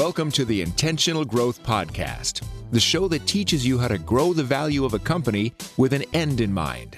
[0.00, 4.42] Welcome to the Intentional Growth Podcast, the show that teaches you how to grow the
[4.42, 6.96] value of a company with an end in mind.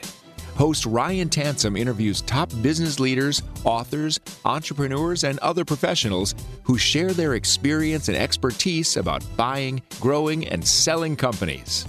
[0.54, 7.34] Host Ryan Tansom interviews top business leaders, authors, entrepreneurs, and other professionals who share their
[7.34, 11.86] experience and expertise about buying, growing, and selling companies.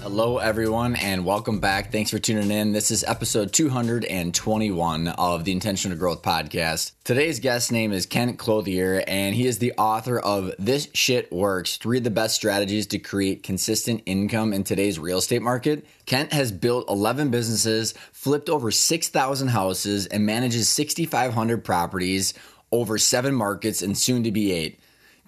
[0.00, 1.90] Hello, everyone, and welcome back.
[1.90, 2.72] Thanks for tuning in.
[2.72, 6.92] This is episode 221 of the Intentional Growth Podcast.
[7.02, 11.78] Today's guest name is Kent Clothier, and he is the author of This Shit Works
[11.78, 15.84] Three of the Best Strategies to Create Consistent Income in Today's Real Estate Market.
[16.06, 22.34] Kent has built 11 businesses, flipped over 6,000 houses, and manages 6,500 properties
[22.70, 24.78] over seven markets and soon to be eight.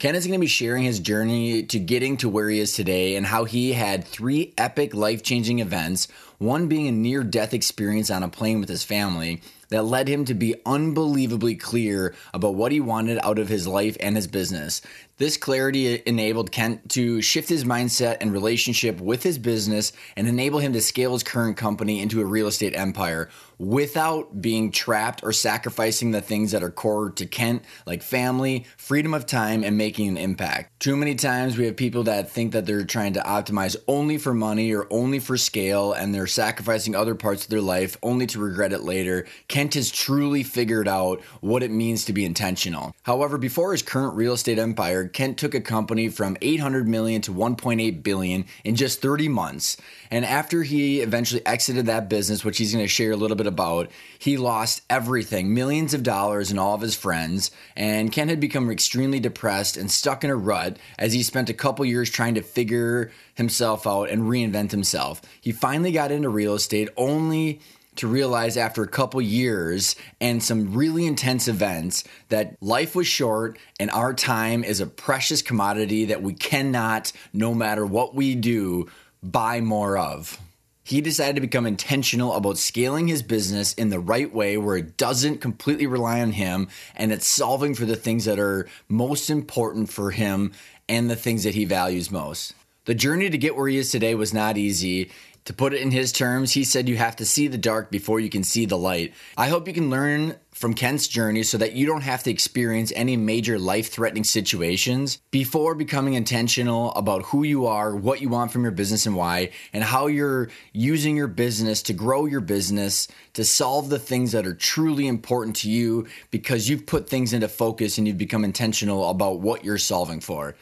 [0.00, 3.16] Ken is going to be sharing his journey to getting to where he is today
[3.16, 6.08] and how he had three epic life changing events,
[6.38, 10.24] one being a near death experience on a plane with his family that led him
[10.24, 14.80] to be unbelievably clear about what he wanted out of his life and his business.
[15.18, 20.60] This clarity enabled Kent to shift his mindset and relationship with his business and enable
[20.60, 23.28] him to scale his current company into a real estate empire
[23.60, 29.12] without being trapped or sacrificing the things that are core to Kent, like family, freedom
[29.12, 30.80] of time, and making an impact.
[30.80, 34.32] Too many times we have people that think that they're trying to optimize only for
[34.32, 38.38] money or only for scale, and they're sacrificing other parts of their life only to
[38.38, 39.26] regret it later.
[39.46, 42.94] Kent has truly figured out what it means to be intentional.
[43.02, 47.32] However, before his current real estate empire, Kent took a company from 800 million to
[47.32, 49.76] 1.8 billion in just 30 months.
[50.10, 53.46] And after he eventually exited that business, which he's going to share a little bit
[53.46, 57.50] about, he lost everything, millions of dollars and all of his friends.
[57.76, 61.54] And Ken had become extremely depressed and stuck in a rut as he spent a
[61.54, 65.22] couple years trying to figure himself out and reinvent himself.
[65.40, 67.60] He finally got into real estate only
[67.96, 73.58] to realize after a couple years and some really intense events that life was short
[73.78, 78.88] and our time is a precious commodity that we cannot, no matter what we do,
[79.22, 80.38] buy more of.
[80.82, 84.96] He decided to become intentional about scaling his business in the right way where it
[84.96, 89.90] doesn't completely rely on him and it's solving for the things that are most important
[89.90, 90.52] for him
[90.88, 92.54] and the things that he values most.
[92.86, 95.10] The journey to get where he is today was not easy.
[95.46, 98.20] To put it in his terms, he said you have to see the dark before
[98.20, 99.14] you can see the light.
[99.36, 102.92] I hope you can learn from Kent's journey so that you don't have to experience
[102.94, 108.52] any major life threatening situations before becoming intentional about who you are, what you want
[108.52, 113.08] from your business, and why, and how you're using your business to grow your business
[113.32, 117.48] to solve the things that are truly important to you because you've put things into
[117.48, 120.54] focus and you've become intentional about what you're solving for.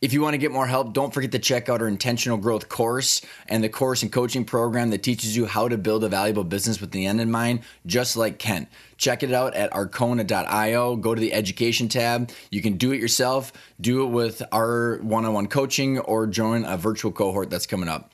[0.00, 2.68] If you want to get more help, don't forget to check out our intentional growth
[2.68, 6.44] course and the course and coaching program that teaches you how to build a valuable
[6.44, 8.68] business with the end in mind, just like Kent.
[8.96, 10.94] Check it out at arkona.io.
[10.94, 12.30] Go to the education tab.
[12.52, 16.64] You can do it yourself, do it with our one on one coaching, or join
[16.64, 18.12] a virtual cohort that's coming up.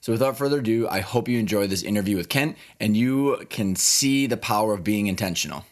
[0.00, 3.74] So, without further ado, I hope you enjoy this interview with Kent and you can
[3.74, 5.64] see the power of being intentional.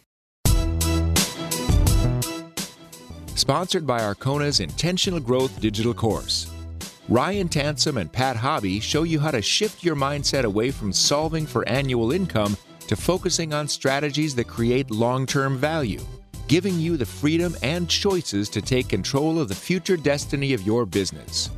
[3.40, 6.52] Sponsored by Arkona's Intentional Growth Digital Course.
[7.08, 11.46] Ryan Tansom and Pat Hobby show you how to shift your mindset away from solving
[11.46, 12.54] for annual income
[12.86, 16.02] to focusing on strategies that create long term value,
[16.48, 20.84] giving you the freedom and choices to take control of the future destiny of your
[20.84, 21.48] business.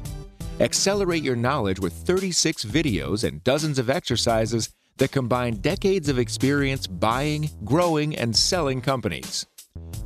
[0.61, 6.87] Accelerate your knowledge with 36 videos and dozens of exercises that combine decades of experience
[6.87, 9.47] buying, growing, and selling companies.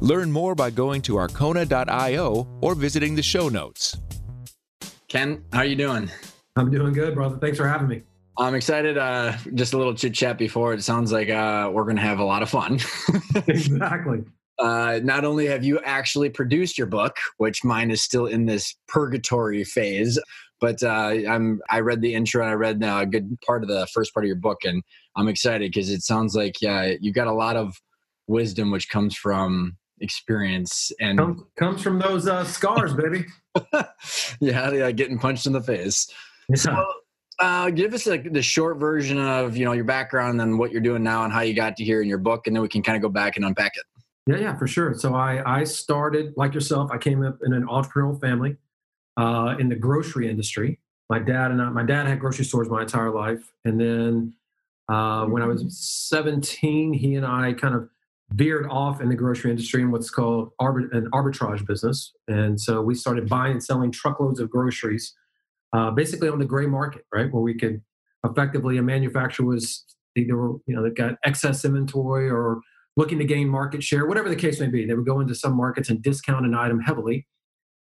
[0.00, 3.96] Learn more by going to arkona.io or visiting the show notes.
[5.08, 6.10] Ken, how are you doing?
[6.56, 7.38] I'm doing good, brother.
[7.38, 8.02] Thanks for having me.
[8.38, 8.98] I'm excited.
[8.98, 10.74] Uh, just a little chit chat before.
[10.74, 12.78] It sounds like uh, we're going to have a lot of fun.
[13.46, 14.24] exactly.
[14.58, 18.74] Uh, not only have you actually produced your book, which mine is still in this
[18.88, 20.18] purgatory phase,
[20.60, 22.46] but uh, I'm I read the intro.
[22.46, 24.82] I read uh, a good part of the first part of your book, and
[25.14, 27.74] I'm excited because it sounds like yeah, you got a lot of
[28.28, 33.24] wisdom which comes from experience and comes, comes from those uh, scars, baby.
[34.40, 36.12] yeah, yeah, getting punched in the face.
[36.48, 36.56] Yeah.
[36.56, 36.86] So,
[37.38, 40.80] uh, give us like the short version of you know your background and what you're
[40.80, 42.82] doing now and how you got to here in your book, and then we can
[42.82, 43.84] kind of go back and unpack it.
[44.26, 44.94] Yeah, yeah, for sure.
[44.94, 46.90] So I I started like yourself.
[46.90, 48.56] I came up in an entrepreneurial family
[49.16, 50.78] uh, in the grocery industry.
[51.08, 54.34] My dad and I, my dad had grocery stores my entire life, and then
[54.88, 57.88] uh, when I was 17, he and I kind of
[58.30, 62.12] veered off in the grocery industry in what's called arbit- an arbitrage business.
[62.28, 65.14] And so we started buying and selling truckloads of groceries,
[65.72, 67.32] uh, basically on the gray market, right?
[67.32, 67.82] Where we could
[68.24, 69.84] effectively, a manufacturer was
[70.16, 72.60] either, you know, they've got excess inventory or
[72.96, 74.86] looking to gain market share, whatever the case may be.
[74.86, 77.26] They would go into some markets and discount an item heavily.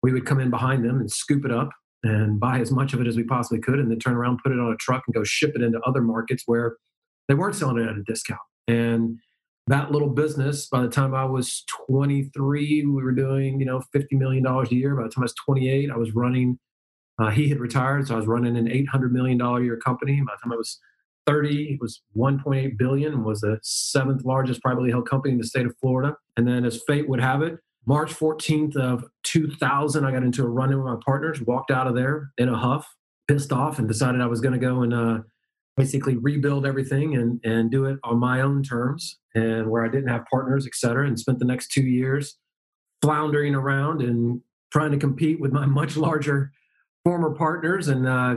[0.03, 1.69] We would come in behind them and scoop it up
[2.03, 4.51] and buy as much of it as we possibly could, and then turn around, put
[4.51, 6.77] it on a truck, and go ship it into other markets where
[7.27, 8.39] they weren't selling it at a discount.
[8.67, 9.17] And
[9.67, 14.13] that little business, by the time I was 23, we were doing, you know, $50
[14.13, 14.95] million a year.
[14.95, 16.57] By the time I was 28, I was running,
[17.19, 18.07] uh, he had retired.
[18.07, 20.21] So I was running an $800 million a year company.
[20.25, 20.79] By the time I was
[21.25, 25.45] 30, it was 1.8 billion and was the seventh largest privately held company in the
[25.45, 26.15] state of Florida.
[26.37, 30.47] And then as fate would have it, March 14th of 2000, I got into a
[30.47, 32.87] run in with my partners, walked out of there in a huff,
[33.27, 35.19] pissed off, and decided I was going to go and uh,
[35.77, 40.09] basically rebuild everything and, and do it on my own terms and where I didn't
[40.09, 42.37] have partners, et cetera, and spent the next two years
[43.01, 44.41] floundering around and
[44.73, 46.51] trying to compete with my much larger
[47.03, 48.35] former partners and uh,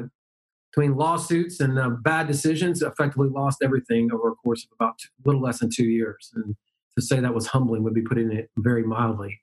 [0.70, 5.28] between lawsuits and uh, bad decisions effectively lost everything over a course of about a
[5.28, 6.30] little less than two years.
[6.34, 6.54] And
[6.96, 9.40] to say that was humbling would be putting it very mildly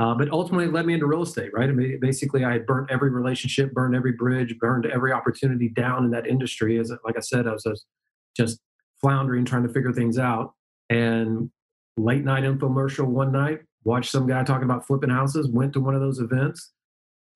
[0.00, 1.68] uh, but ultimately it led me into real estate right?
[1.68, 6.04] I mean, basically i had burnt every relationship burned every bridge burned every opportunity down
[6.04, 6.78] in that industry.
[6.78, 7.66] As like i said i was
[8.36, 8.60] just
[9.00, 10.54] floundering trying to figure things out.
[10.88, 11.50] And
[11.96, 15.94] late night infomercial one night watched some guy talking about flipping houses went to one
[15.94, 16.72] of those events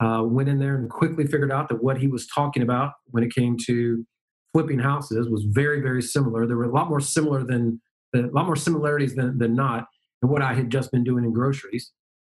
[0.01, 3.23] uh, went in there and quickly figured out that what he was talking about when
[3.23, 4.05] it came to
[4.53, 6.47] flipping houses was very very similar.
[6.47, 7.81] There were a lot more similar than
[8.15, 9.89] a lot more similarities than, than not
[10.23, 11.91] in what i had just been doing in groceries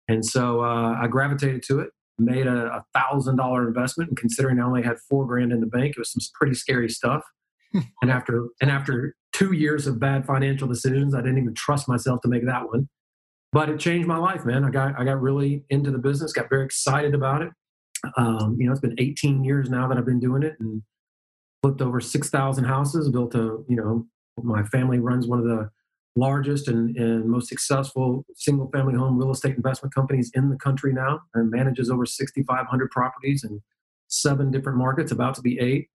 [0.07, 4.63] and so uh, i gravitated to it made a, thousand dollar investment and considering i
[4.63, 7.23] only had four grand in the bank it was some pretty scary stuff
[8.01, 11.13] and after and after two years of bad financial decisions.
[11.13, 12.87] I didn't even trust myself to make that one.
[13.51, 14.63] But it changed my life, man.
[14.63, 17.49] I got I got really into the business, got very excited about it.
[18.17, 20.83] Um, you know, it's been 18 years now that I've been doing it and
[21.61, 24.05] flipped over 6,000 houses, built a, you know,
[24.43, 25.69] my family runs one of the
[26.15, 30.93] largest and, and most successful single family home real estate investment companies in the country
[30.93, 33.61] now and manages over 6,500 properties in
[34.07, 35.89] seven different markets, about to be eight.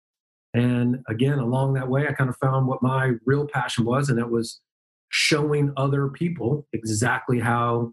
[0.55, 4.19] And again, along that way, I kind of found what my real passion was, and
[4.19, 4.61] that was
[5.11, 7.93] showing other people exactly how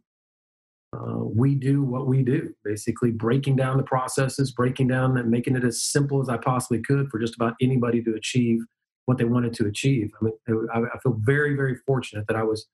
[0.93, 2.53] uh, we do what we do.
[2.63, 6.81] Basically, breaking down the processes, breaking down and making it as simple as I possibly
[6.81, 8.61] could for just about anybody to achieve
[9.05, 10.11] what they wanted to achieve.
[10.19, 12.67] I mean, I, I feel very, very fortunate that I was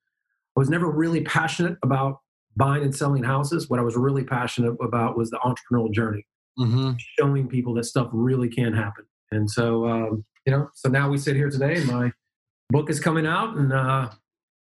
[0.56, 2.20] I was never really passionate about
[2.58, 3.70] buying and selling houses.
[3.70, 6.26] What I was really passionate about was the entrepreneurial journey,
[6.60, 6.92] mm-hmm.
[7.18, 9.06] showing people that stuff really can happen.
[9.32, 12.12] And so, um, you know, so now we sit here today, my
[12.70, 14.10] book is coming out, and uh,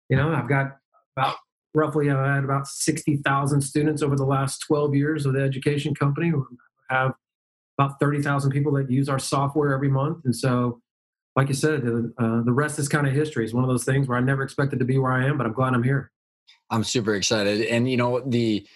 [0.08, 0.78] you know, I've got
[1.16, 1.36] about
[1.74, 5.94] roughly I had about sixty thousand students over the last twelve years of the education
[5.94, 6.32] company.
[6.32, 6.42] We
[6.90, 7.14] have
[7.78, 10.80] about thirty thousand people that use our software every month, and so.
[11.36, 11.82] Like you said,
[12.18, 13.44] uh, the rest is kind of history.
[13.44, 15.46] It's one of those things where I never expected to be where I am, but
[15.46, 16.10] I'm glad I'm here.
[16.70, 18.66] I'm super excited, and you know the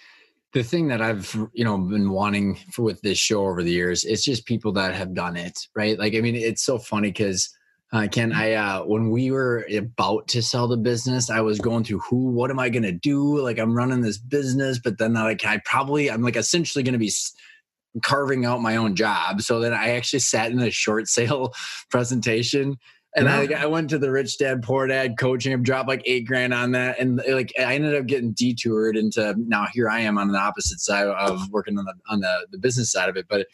[0.53, 4.05] the thing that I've you know been wanting for with this show over the years,
[4.05, 5.97] it's just people that have done it, right?
[5.97, 7.49] Like I mean, it's so funny because
[7.93, 11.83] uh, Ken, I uh, when we were about to sell the business, I was going
[11.83, 13.39] through who, what am I going to do?
[13.39, 16.99] Like I'm running this business, but then like I probably I'm like essentially going to
[16.99, 17.11] be
[18.03, 19.41] carving out my own job.
[19.41, 21.53] So then I actually sat in a short sale
[21.89, 22.77] presentation
[23.15, 23.35] and yeah.
[23.35, 25.61] I, like, I went to the rich dad, poor dad coaching.
[25.63, 26.99] Dropped like eight grand on that.
[26.99, 30.79] And like, I ended up getting detoured into now here I am on the opposite
[30.79, 33.47] side of working on the, on the, the business side of it, but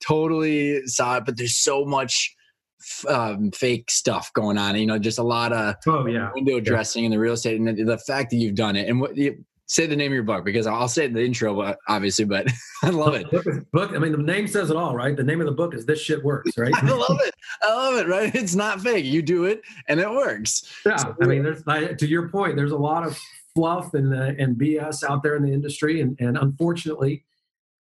[0.00, 1.26] totally saw it.
[1.26, 2.34] But there's so much
[3.06, 6.30] um, fake stuff going on, you know, just a lot of oh, yeah.
[6.34, 7.06] window dressing yeah.
[7.06, 7.60] in the real estate.
[7.60, 9.14] And the, the fact that you've done it and what
[9.72, 12.24] say the name of your book because I'll say it in the intro, but obviously,
[12.26, 12.46] but
[12.82, 13.30] I love it.
[13.30, 15.16] Book, book, I mean, the name says it all, right?
[15.16, 16.72] The name of the book is "This Shit Works," right?
[16.82, 17.34] I love it.
[17.62, 18.08] I love it.
[18.08, 18.34] Right?
[18.34, 19.04] It's not fake.
[19.04, 20.70] You do it, and it works.
[20.84, 22.56] Yeah, so, I mean, there's to your point.
[22.56, 23.18] There's a lot of
[23.54, 27.24] fluff and uh, and BS out there in the industry, and and unfortunately,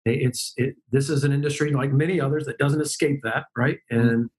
[0.04, 0.76] it's it.
[0.90, 3.78] This is an industry like many others that doesn't escape that, right?
[3.92, 4.08] Mm-hmm.
[4.08, 4.30] And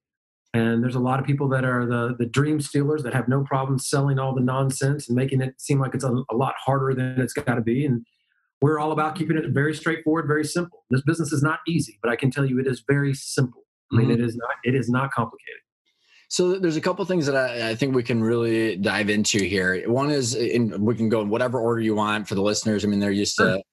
[0.54, 3.44] and there's a lot of people that are the, the dream stealers that have no
[3.44, 6.94] problem selling all the nonsense and making it seem like it's a, a lot harder
[6.94, 7.86] than it's got to be.
[7.86, 8.06] And
[8.62, 10.86] we're all about keeping it very straightforward, very simple.
[10.90, 13.64] This business is not easy, but I can tell you it is very simple.
[13.92, 14.22] I mean, mm-hmm.
[14.22, 15.62] it is not it is not complicated.
[16.30, 19.90] So there's a couple things that I, I, think we can really dive into here.
[19.90, 22.84] One is, in, we can go in whatever order you want for the listeners.
[22.84, 23.64] I mean, they're used to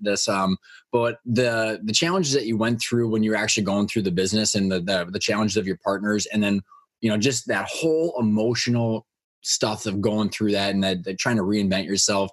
[0.00, 0.56] this um
[0.92, 4.10] but the the challenges that you went through when you were actually going through the
[4.10, 6.60] business and the the, the challenges of your partners and then
[7.00, 9.06] you know just that whole emotional
[9.42, 12.30] stuff of going through that and that, that trying to reinvent yourself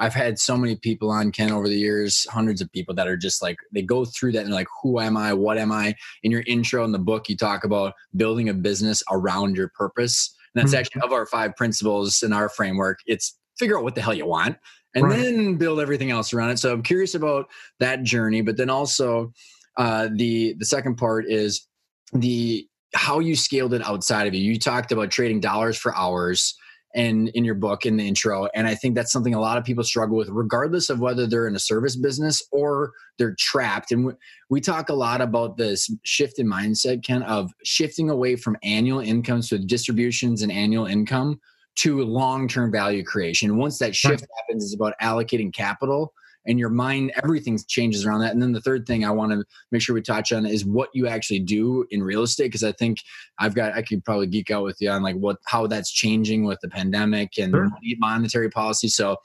[0.00, 3.18] I've had so many people on Ken over the years, hundreds of people that are
[3.18, 5.34] just like they go through that and like, who am I?
[5.34, 5.94] What am I?
[6.22, 10.34] In your intro in the book, you talk about building a business around your purpose.
[10.54, 10.80] And that's mm-hmm.
[10.80, 13.00] actually of our five principles in our framework.
[13.06, 14.56] It's figure out what the hell you want
[14.94, 15.18] and right.
[15.18, 16.58] then build everything else around it.
[16.58, 17.46] So I'm curious about
[17.78, 19.32] that journey, but then also
[19.76, 21.66] uh, the the second part is
[22.12, 24.40] the how you scaled it outside of you.
[24.40, 26.54] You talked about trading dollars for hours
[26.94, 29.64] and in your book in the intro and i think that's something a lot of
[29.64, 34.06] people struggle with regardless of whether they're in a service business or they're trapped and
[34.06, 34.12] we,
[34.48, 39.00] we talk a lot about this shift in mindset ken of shifting away from annual
[39.00, 41.40] incomes with distributions and annual income
[41.76, 43.56] to long-term value creation.
[43.56, 46.12] Once that shift happens, it's about allocating capital
[46.46, 48.32] and your mind everything changes around that.
[48.32, 50.90] And then the third thing i want to make sure we touch on is what
[50.94, 52.98] you actually do in real estate because i think
[53.38, 56.44] i've got i could probably geek out with you on like what how that's changing
[56.44, 57.70] with the pandemic and sure.
[57.98, 58.88] monetary policy.
[58.88, 59.16] So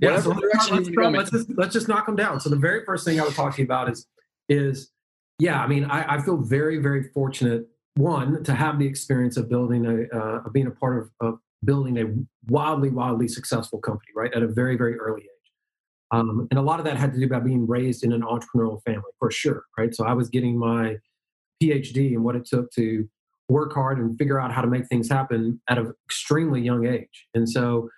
[0.00, 2.40] yeah so let's, let's, let's, just, let's just knock them down.
[2.40, 4.06] So the very first thing i was talking about is
[4.48, 4.90] is
[5.38, 9.48] yeah i mean i, I feel very very fortunate one to have the experience of
[9.48, 12.06] building a uh, of being a part of, of building a
[12.50, 15.28] wildly, wildly successful company, right, at a very, very early age.
[16.12, 18.82] Um, and a lot of that had to do about being raised in an entrepreneurial
[18.84, 19.94] family, for sure, right?
[19.94, 20.96] So I was getting my
[21.62, 23.08] PhD and what it took to
[23.48, 27.26] work hard and figure out how to make things happen at an extremely young age.
[27.34, 27.88] And so,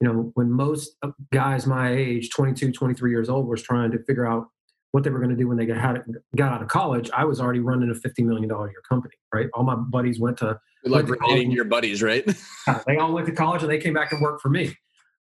[0.00, 0.96] you know, when most
[1.32, 4.48] guys my age, 22, 23 years old, was trying to figure out
[4.92, 5.98] what they were going to do when they got,
[6.36, 9.48] got out of college, I was already running a $50 million a year company, right?
[9.54, 12.24] All my buddies went to like relating your buddies, right?
[12.86, 14.76] they all went to college and they came back and worked for me.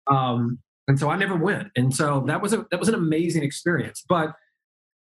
[0.08, 1.70] Um, and so I never went.
[1.76, 4.04] And so that was a that was an amazing experience.
[4.08, 4.34] But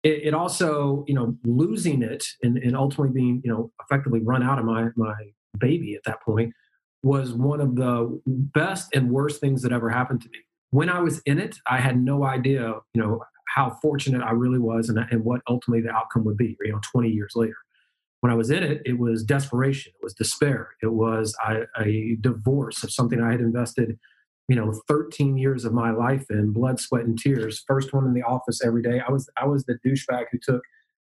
[0.03, 4.43] it, it also, you know, losing it and, and ultimately being, you know, effectively run
[4.43, 5.15] out of my my
[5.57, 6.53] baby at that point
[7.03, 10.39] was one of the best and worst things that ever happened to me.
[10.69, 13.21] When I was in it, I had no idea, you know,
[13.53, 16.79] how fortunate I really was and, and what ultimately the outcome would be, you know,
[16.91, 17.55] 20 years later
[18.21, 22.17] when I was in it, it was desperation, it was despair, it was a, a,
[22.21, 23.97] divorce of something I had invested,
[24.47, 27.63] you know, 13 years of my life in, blood, sweat, and tears.
[27.67, 29.01] First one in the office every day.
[29.05, 30.61] I was I was the douchebag who took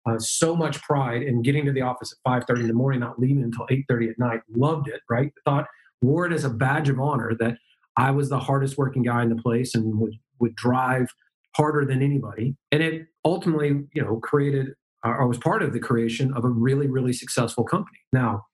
[0.10, 3.19] uh, so much pride in getting to the office at 5:30 in the morning, not
[3.19, 4.41] leaving until 8:30 at night.
[4.55, 5.33] Loved it, right?
[5.45, 5.67] Thought
[6.01, 7.57] wore it as a badge of honor that
[7.98, 11.10] I was the hardest working guy in the place and would would drive
[11.55, 12.55] harder than anybody.
[12.72, 16.88] And it ultimately, you know, created or was part of the creation of a really,
[16.88, 17.98] really successful company.
[18.13, 18.46] Now,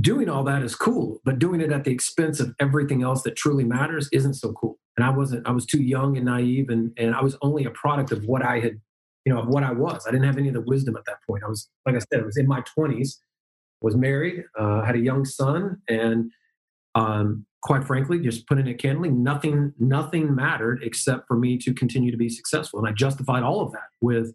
[0.00, 3.36] doing all that is cool, but doing it at the expense of everything else that
[3.36, 4.78] truly matters isn't so cool.
[4.96, 7.70] And I wasn't, I was too young and naive and, and I was only a
[7.70, 8.80] product of what I had,
[9.26, 10.06] you know, of what I was.
[10.06, 11.44] I didn't have any of the wisdom at that point.
[11.44, 13.16] I was, like I said, I was in my 20s,
[13.82, 16.30] was married, uh, had a young son, and
[16.94, 22.10] um, quite frankly, just putting it candidly, nothing, nothing mattered except for me to continue
[22.10, 22.78] to be successful.
[22.78, 24.32] And I justified all of that with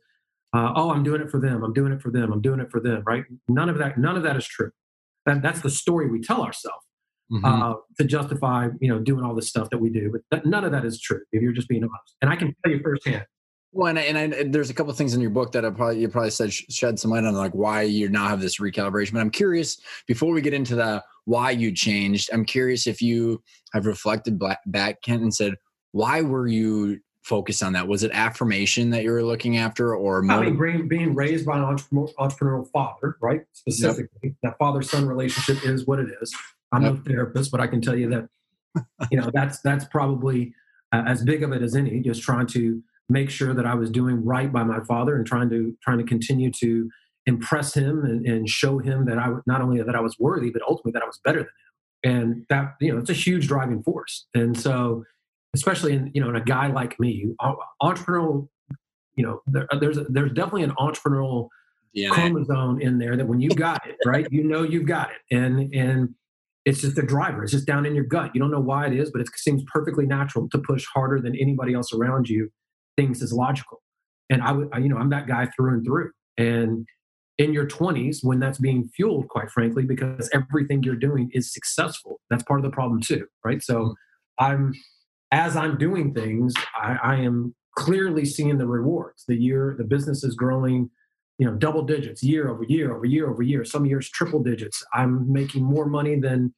[0.55, 2.71] uh, oh i'm doing it for them i'm doing it for them i'm doing it
[2.71, 4.71] for them right none of that none of that is true
[5.25, 6.85] that, that's the story we tell ourselves
[7.31, 7.45] mm-hmm.
[7.45, 10.63] uh, to justify you know doing all this stuff that we do but that, none
[10.63, 13.25] of that is true if you're just being honest and i can tell you firsthand
[13.75, 15.69] well, and, I, and I, there's a couple of things in your book that I
[15.69, 19.11] probably you probably said shed some light on, like why you now have this recalibration.
[19.11, 22.29] But I'm curious before we get into the why you changed.
[22.31, 25.55] I'm curious if you have reflected back, Kent, and said
[25.91, 27.85] why were you focused on that?
[27.85, 31.63] Was it affirmation that you were looking after, or I mean, being, raised by an
[31.63, 33.41] entrepreneurial father, right?
[33.51, 34.33] Specifically, yep.
[34.43, 36.33] that father-son relationship is what it is.
[36.71, 36.93] I'm yep.
[36.93, 38.29] no therapist, but I can tell you that
[39.11, 40.53] you know that's that's probably
[40.93, 41.99] uh, as big of it as any.
[41.99, 45.49] Just trying to make sure that I was doing right by my father and trying
[45.49, 46.89] to trying to continue to
[47.25, 50.61] impress him and, and show him that I not only that I was worthy, but
[50.61, 51.51] ultimately that I was better than him.
[52.03, 54.27] And that you know, it's a huge driving force.
[54.33, 55.03] And so
[55.53, 57.33] especially in you know in a guy like me,
[57.81, 58.47] entrepreneurial.
[59.17, 61.47] You know, there, uh, there's a, there's definitely an entrepreneurial
[61.95, 62.11] DNA.
[62.11, 65.73] chromosome in there that when you got it right, you know you've got it, and
[65.73, 66.13] and
[66.65, 67.43] it's just a driver.
[67.43, 68.31] It's just down in your gut.
[68.33, 71.33] You don't know why it is, but it seems perfectly natural to push harder than
[71.35, 72.51] anybody else around you
[72.97, 73.81] thinks is logical.
[74.29, 76.11] And I would, you know, I'm that guy through and through.
[76.37, 76.87] And
[77.37, 82.19] in your 20s, when that's being fueled, quite frankly, because everything you're doing is successful,
[82.29, 83.61] that's part of the problem too, right?
[83.61, 84.45] So mm-hmm.
[84.45, 84.73] I'm
[85.31, 89.25] as I'm doing things, I, I am clearly seeing the rewards.
[89.27, 90.89] The year, the business is growing,
[91.37, 93.65] you know, double digits year over year over year over year.
[93.65, 94.83] Some years triple digits.
[94.93, 96.53] I'm making more money than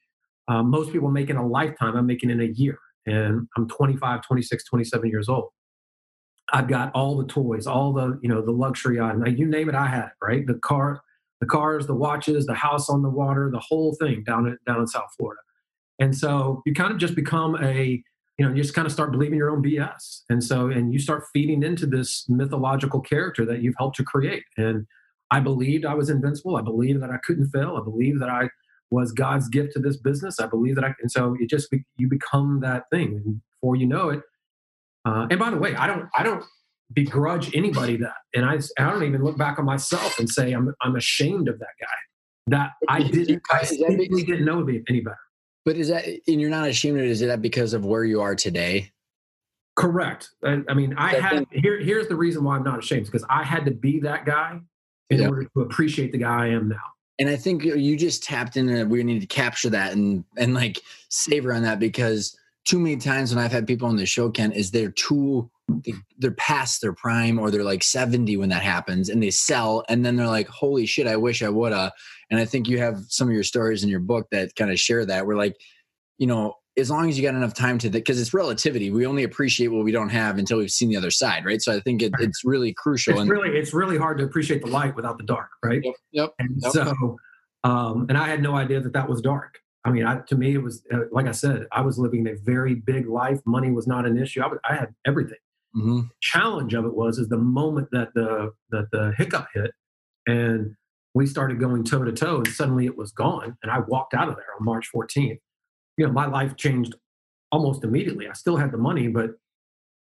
[0.48, 1.96] uh, most people make in a lifetime.
[1.96, 5.50] I'm making in a year, and I'm 25, 26, 27 years old.
[6.54, 9.38] I've got all the toys, all the you know the luxury items.
[9.38, 10.12] You name it, I had it.
[10.22, 11.01] Right, the car,
[11.42, 14.80] the cars, the watches, the house on the water, the whole thing down in, down
[14.80, 15.42] in South Florida.
[16.00, 18.01] And so you kind of just become a
[18.38, 20.22] you know, you just kind of start believing your own BS.
[20.30, 24.44] And so, and you start feeding into this mythological character that you've helped to create.
[24.58, 24.86] And
[25.32, 26.56] I believed I was invincible.
[26.56, 27.77] I believed that I couldn't fail.
[27.82, 28.50] I believed that I
[28.92, 30.39] was God's gift to this business.
[30.39, 33.22] I believe that I, and so it just, you become that thing.
[33.25, 34.22] And before you know it.
[35.08, 36.44] Uh, and by the way, I don't I don't
[36.94, 40.74] begrudge anybody that, and I I don't even look back on myself and say I'm
[40.82, 41.88] I'm ashamed of that guy
[42.48, 45.18] that I didn't I simply didn't know any better.
[45.66, 47.10] But is that and you're not ashamed of it?
[47.10, 48.92] Is that because of where you are today?
[49.78, 50.32] Correct.
[50.44, 51.80] I, I mean, I had here.
[51.80, 54.60] Here's the reason why I'm not ashamed because I had to be that guy
[55.10, 55.30] in yep.
[55.30, 56.76] order to appreciate the guy I am now.
[57.20, 58.90] And I think you just tapped in.
[58.90, 63.33] we need to capture that and and like savor on that because too many times
[63.33, 65.50] when I've had people on the show, Ken, is they're too
[66.17, 70.05] they're past their prime or they're like 70 when that happens and they sell and
[70.05, 71.91] then they're like holy shit i wish i woulda.
[72.31, 74.79] And i think you have some of your stories in your book that kind of
[74.79, 75.57] share that we're like
[76.19, 78.91] you know as long as you got enough time to because it's relativity.
[78.91, 81.62] We only appreciate what we don't have until we've seen the other side right?
[81.62, 84.62] So i think it, it's really crucial it's and, really it's really hard to appreciate
[84.63, 85.81] the light without the dark right?
[85.83, 86.71] Yep, yep and yep.
[86.71, 87.17] so
[87.65, 90.53] um and i had no idea that that was dark i mean I, to me
[90.53, 93.88] it was uh, like i said i was living a very big life money was
[93.88, 95.39] not an issue i, was, I had everything
[95.75, 96.01] mm-hmm.
[96.22, 99.72] challenge of it was is the moment that the that the hiccup hit
[100.27, 100.75] and
[101.15, 104.29] we started going toe to toe and suddenly it was gone and i walked out
[104.29, 105.39] of there on march 14th
[105.98, 106.96] you know, my life changed
[107.51, 108.27] almost immediately.
[108.27, 109.32] I still had the money, but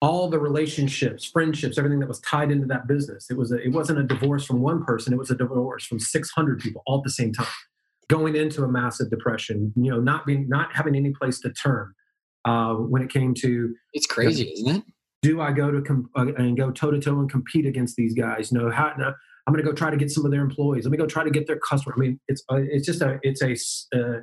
[0.00, 3.30] all the relationships, friendships, everything that was tied into that business.
[3.30, 5.12] It was a, it wasn't a divorce from one person.
[5.12, 7.46] It was a divorce from 600 people all at the same time,
[8.08, 9.72] going into a massive depression.
[9.76, 11.92] You know, not being not having any place to turn.
[12.44, 14.92] Uh, when it came to it's crazy, you know, isn't it?
[15.22, 18.14] Do I go to com- uh, and go toe to toe and compete against these
[18.14, 18.52] guys?
[18.52, 19.12] No, how, no,
[19.46, 20.84] I'm going to go try to get some of their employees.
[20.84, 21.94] Let me go try to get their customer.
[21.96, 24.20] I mean, it's uh, it's just a it's a uh,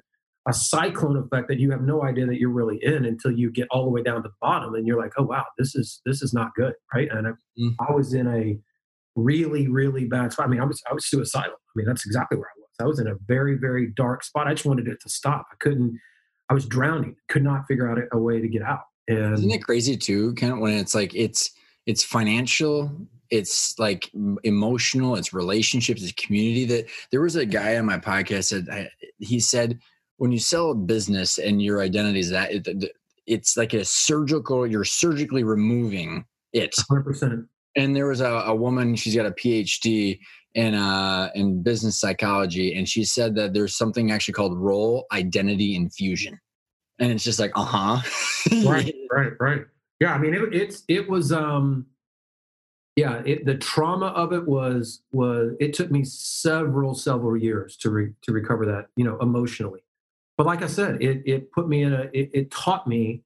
[0.47, 3.67] a cyclone effect that you have no idea that you're really in until you get
[3.71, 6.21] all the way down to the bottom and you're like oh wow this is this
[6.21, 7.75] is not good right and I, mm.
[7.79, 8.57] I was in a
[9.15, 12.37] really really bad spot i mean i was i was suicidal i mean that's exactly
[12.37, 14.47] where i was i was in a very very dark spot.
[14.47, 15.47] I just wanted it to stop.
[15.51, 15.99] I couldn't
[16.49, 18.83] i was drowning could not figure out a, way to get out.
[19.07, 21.51] And isn't it crazy too kind of when it's like it's
[21.85, 22.91] it's financial
[23.31, 24.11] it's like
[24.43, 29.39] emotional it's relationships it's community that there was a guy on my podcast that he
[29.39, 29.79] said
[30.17, 32.91] when you sell a business and your identity is that it,
[33.25, 36.73] it's like a surgical you're surgically removing it.
[36.89, 40.19] 100% and there was a, a woman she's got a phd
[40.55, 45.75] in uh in business psychology and she said that there's something actually called role identity
[45.75, 46.39] infusion
[46.99, 48.01] and it's just like uh-huh
[48.65, 49.65] right right right
[49.99, 51.85] yeah i mean it, it's it was um
[52.95, 57.89] yeah it, the trauma of it was was it took me several several years to
[57.89, 59.81] re, to recover that you know emotionally
[60.37, 63.23] but like I said, it it put me in a it, it taught me.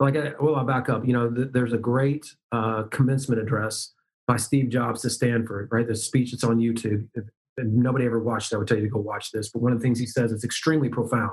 [0.00, 1.06] Like, I, well, I'll back up.
[1.06, 3.92] You know, th- there's a great uh, commencement address
[4.26, 5.68] by Steve Jobs to Stanford.
[5.70, 7.08] Right, the speech that's on YouTube.
[7.14, 7.24] If,
[7.56, 9.50] if nobody ever watched it, I would tell you to go watch this.
[9.50, 11.32] But one of the things he says is extremely profound.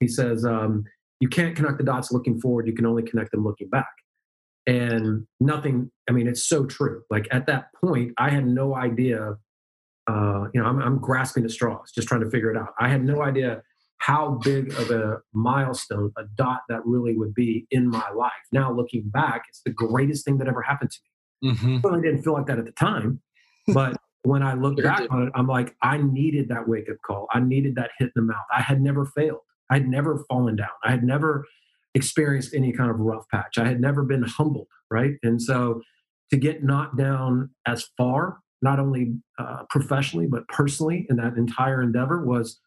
[0.00, 0.84] He says, um,
[1.20, 2.66] "You can't connect the dots looking forward.
[2.66, 3.86] You can only connect them looking back."
[4.66, 5.90] And nothing.
[6.08, 7.02] I mean, it's so true.
[7.10, 9.36] Like at that point, I had no idea.
[10.06, 12.68] Uh, you know, I'm, I'm grasping at straws, just trying to figure it out.
[12.80, 13.62] I had no idea
[13.98, 18.32] how big of a milestone, a dot that really would be in my life.
[18.52, 21.10] Now, looking back, it's the greatest thing that ever happened to me.
[21.44, 21.86] Mm-hmm.
[21.86, 23.20] I didn't feel like that at the time,
[23.68, 27.28] but when I look back on it, I'm like, I needed that wake up call.
[27.32, 28.44] I needed that hit in the mouth.
[28.54, 29.40] I had never failed.
[29.70, 30.68] I had never fallen down.
[30.84, 31.44] I had never
[31.94, 33.58] experienced any kind of rough patch.
[33.58, 35.14] I had never been humbled, right?
[35.22, 35.82] And so
[36.30, 41.82] to get knocked down as far, not only uh, professionally, but personally in that entire
[41.82, 42.60] endeavor was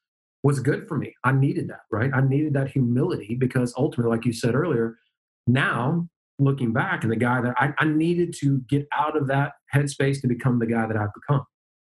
[0.43, 1.13] was good for me.
[1.23, 2.09] I needed that, right?
[2.11, 4.97] I needed that humility because ultimately, like you said earlier,
[5.45, 6.09] now
[6.41, 10.21] looking back and the guy that I, I needed to get out of that headspace
[10.21, 11.45] to become the guy that I've become.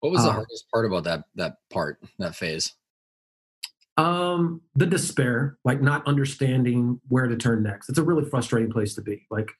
[0.00, 2.74] What was the uh, hardest part about that that part, that phase?
[3.96, 7.88] Um, the despair, like not understanding where to turn next.
[7.88, 9.26] It's a really frustrating place to be.
[9.30, 9.50] Like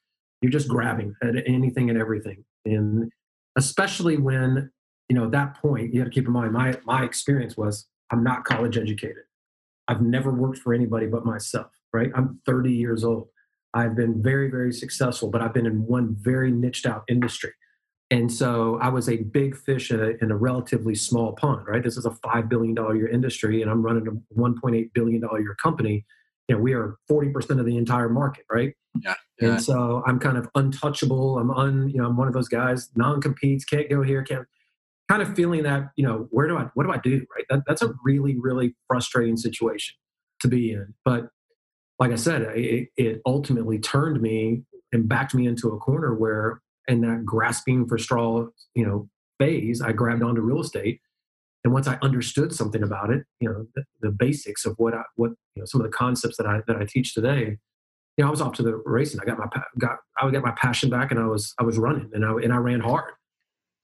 [0.43, 2.45] you're just grabbing at anything and everything.
[2.67, 3.11] And
[3.57, 4.71] especially when,
[5.09, 7.87] you know, at that point, you have to keep in mind my my experience was
[8.11, 9.25] I'm not college educated.
[9.89, 12.11] I've never worked for anybody but myself, right?
[12.15, 13.29] I'm 30 years old.
[13.75, 17.53] I've been very, very successful, but I've been in one very niched out industry.
[18.11, 21.83] And so I was a big fish in a, in a relatively small pond, right?
[21.83, 26.05] This is a $5 billion year industry, and I'm running a $1.8 billion year company.
[26.49, 28.75] You know, we are 40% of the entire market, right?
[29.03, 29.49] Yeah, yeah.
[29.49, 31.39] And so I'm kind of untouchable.
[31.39, 34.47] I'm un, you know, I'm one of those guys, non competes, can't go here, can't
[35.09, 37.61] kind of feeling that you know where do i what do i do right that,
[37.67, 39.95] that's a really really frustrating situation
[40.41, 41.29] to be in but
[41.99, 46.61] like i said it, it ultimately turned me and backed me into a corner where
[46.89, 51.01] in that grasping for straw you know phase i grabbed onto real estate
[51.65, 55.03] and once i understood something about it you know the, the basics of what i
[55.17, 57.57] what you know some of the concepts that i that i teach today
[58.17, 59.21] you know, I was off to the racing.
[59.21, 59.47] I got my
[59.79, 62.53] got I got my passion back, and I was I was running, and I and
[62.53, 63.13] I ran hard.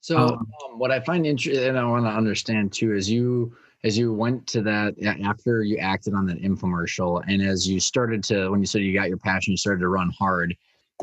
[0.01, 3.57] So um, um, what I find interesting, and I want to understand too, is you
[3.83, 8.23] as you went to that after you acted on that infomercial, and as you started
[8.25, 10.55] to when you said you got your passion, you started to run hard.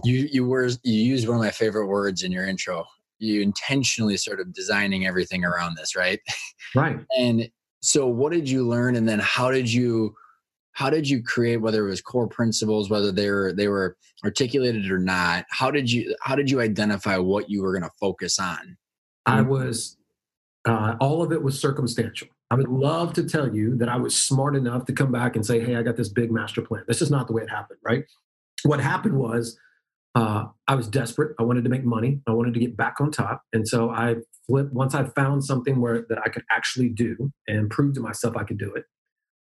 [0.03, 2.85] You you were you used one of my favorite words in your intro.
[3.19, 6.19] You intentionally sort of designing everything around this, right?
[6.75, 6.99] Right.
[7.17, 7.49] and
[7.81, 10.15] so, what did you learn, and then how did you?
[10.77, 14.91] how did you create whether it was core principles whether they were they were articulated
[14.91, 18.37] or not how did you how did you identify what you were going to focus
[18.37, 18.77] on
[19.25, 19.97] i was
[20.65, 24.15] uh, all of it was circumstantial i would love to tell you that i was
[24.15, 27.01] smart enough to come back and say hey i got this big master plan this
[27.01, 28.05] is not the way it happened right
[28.63, 29.57] what happened was
[30.15, 33.11] uh, i was desperate i wanted to make money i wanted to get back on
[33.11, 37.31] top and so i flipped once i found something where that i could actually do
[37.47, 38.85] and prove to myself i could do it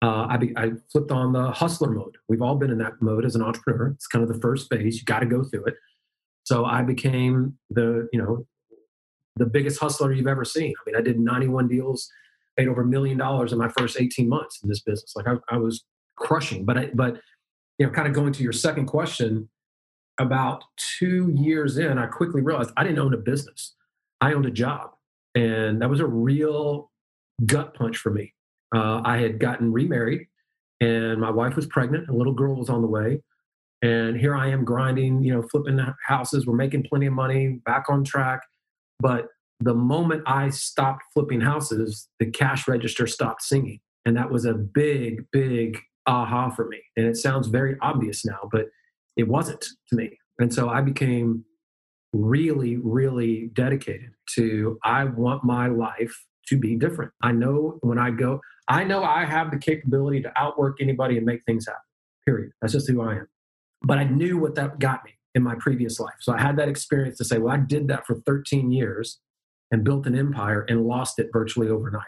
[0.01, 2.16] uh, I, be, I flipped on the hustler mode.
[2.29, 3.88] We've all been in that mode as an entrepreneur.
[3.88, 4.98] It's kind of the first phase.
[4.98, 5.74] You got to go through it.
[6.44, 8.46] So I became the, you know,
[9.37, 10.72] the biggest hustler you've ever seen.
[10.81, 12.11] I mean, I did 91 deals,
[12.59, 15.14] made over a million dollars in my first 18 months in this business.
[15.16, 15.85] Like I, I was
[16.16, 16.64] crushing.
[16.64, 17.21] But I, but
[17.79, 19.49] you know, kind of going to your second question,
[20.21, 20.64] about
[20.99, 23.77] two years in, I quickly realized I didn't own a business.
[24.21, 24.90] I owned a job,
[25.37, 26.90] and that was a real
[27.47, 28.35] gut punch for me
[28.75, 30.27] uh, I had gotten remarried
[30.81, 32.09] and my wife was pregnant.
[32.09, 33.23] A little girl was on the way.
[33.83, 36.47] And here I am grinding, you know, flipping houses.
[36.47, 38.42] We're making plenty of money, back on track.
[39.01, 39.29] But
[39.61, 43.81] the moment I stopped flipping houses, the cash register stopped singing.
[44.05, 46.79] And that was a big, big aha for me.
[46.97, 48.66] And it sounds very obvious now, but
[49.16, 50.18] it wasn't to me.
[50.38, 51.44] And so I became
[52.12, 57.12] really, really dedicated to I want my life to be different.
[57.23, 61.27] I know when I go, I know I have the capability to outwork anybody and
[61.27, 61.81] make things happen.
[62.25, 62.53] Period.
[62.62, 63.29] That's just who I am.
[63.83, 66.14] But I knew what that got me in my previous life.
[66.21, 69.21] So I had that experience to say, well, I did that for 13 years
[69.71, 72.07] and built an empire and lost it virtually overnight.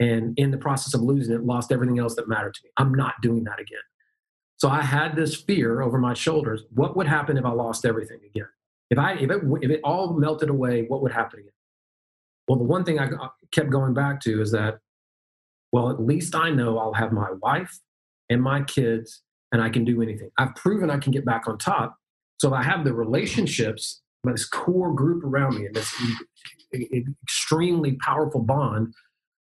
[0.00, 2.70] And in the process of losing it, lost everything else that mattered to me.
[2.76, 3.78] I'm not doing that again.
[4.56, 6.62] So I had this fear over my shoulders.
[6.74, 8.48] What would happen if I lost everything again?
[8.90, 11.52] If I if it if it all melted away, what would happen again?
[12.48, 13.08] Well, the one thing I
[13.52, 14.78] kept going back to is that
[15.70, 17.78] well, at least I know I'll have my wife
[18.30, 19.22] and my kids
[19.52, 20.30] and I can do anything.
[20.38, 21.96] I've proven I can get back on top.
[22.40, 25.94] So if I have the relationships, but this core group around me and this
[26.72, 28.92] extremely powerful bond,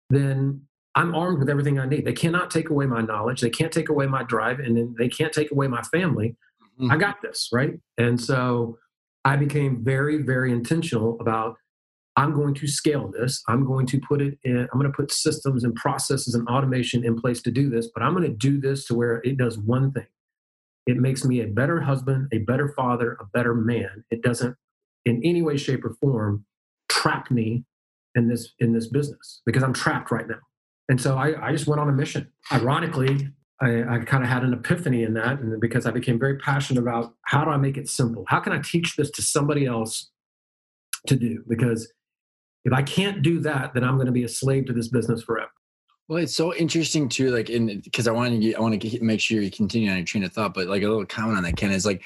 [0.10, 0.62] then
[0.96, 2.06] I'm armed with everything I need.
[2.06, 3.42] They cannot take away my knowledge.
[3.42, 6.36] They can't take away my drive and then they can't take away my family.
[6.80, 6.92] Mm-hmm.
[6.92, 7.74] I got this, right?
[7.98, 8.78] And so
[9.26, 11.58] I became very, very intentional about
[12.16, 13.44] I'm going to scale this.
[13.48, 17.06] I'm going to put it in, I'm going to put systems and processes and automation
[17.06, 19.60] in place to do this, but I'm going to do this to where it does
[19.60, 20.08] one thing.
[20.88, 24.04] It makes me a better husband, a better father, a better man.
[24.10, 24.56] It doesn't
[25.08, 26.46] in any way, shape, or form
[26.90, 27.64] trap me
[28.16, 30.40] in this in this business because I'm trapped right now.
[30.90, 32.32] And so I, I just went on a mission.
[32.52, 33.30] Ironically,
[33.62, 36.82] I, I kind of had an epiphany in that, and because I became very passionate
[36.82, 38.24] about how do I make it simple?
[38.28, 40.12] How can I teach this to somebody else
[41.08, 41.44] to do?
[41.48, 41.92] Because
[42.66, 45.24] if I can't do that, then I'm going to be a slave to this business
[45.24, 45.52] forever.
[46.08, 49.20] Well, it's so interesting too, like in because I want to I want to make
[49.20, 51.58] sure you continue on your train of thought, but like a little comment on that,
[51.58, 52.02] Ken is like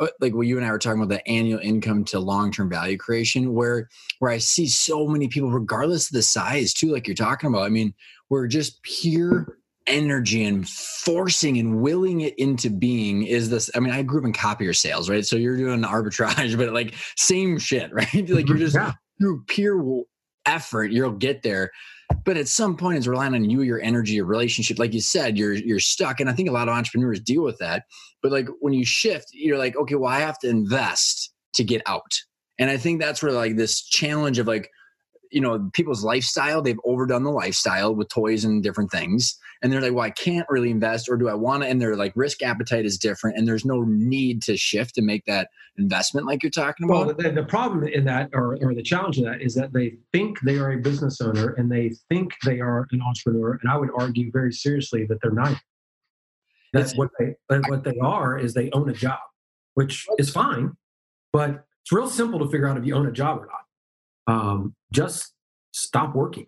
[0.00, 2.68] uh, like what you and I were talking about the annual income to long term
[2.68, 3.88] value creation, where
[4.18, 7.62] where I see so many people, regardless of the size, too, like you're talking about.
[7.62, 7.94] I mean,
[8.28, 13.92] we're just pure energy and forcing and willing it into being is this i mean
[13.92, 17.92] i grew up in copier sales right so you're doing arbitrage but like same shit
[17.92, 20.04] right like you're just yeah through pure
[20.46, 21.70] effort, you'll get there.
[22.24, 24.78] But at some point, it's relying on you, your energy, your relationship.
[24.78, 27.58] Like you said, you're you're stuck, and I think a lot of entrepreneurs deal with
[27.58, 27.84] that.
[28.22, 31.82] But like when you shift, you're like, okay, well, I have to invest to get
[31.86, 32.12] out.
[32.58, 34.70] And I think that's where like this challenge of like
[35.30, 39.80] you know people's lifestyle they've overdone the lifestyle with toys and different things and they're
[39.80, 42.42] like well i can't really invest or do i want to and their like risk
[42.42, 45.48] appetite is different and there's no need to shift to make that
[45.78, 47.06] investment like you're talking about.
[47.06, 49.96] well the, the problem in that or, or the challenge in that is that they
[50.12, 53.76] think they are a business owner and they think they are an entrepreneur and i
[53.76, 55.56] would argue very seriously that they're not.
[56.72, 57.34] That's what they
[57.68, 59.18] what they are is they own a job
[59.74, 60.76] which is fine
[61.32, 63.48] but it's real simple to figure out if you own a job or
[64.26, 64.34] not.
[64.34, 65.34] Um, just
[65.72, 66.46] stop working.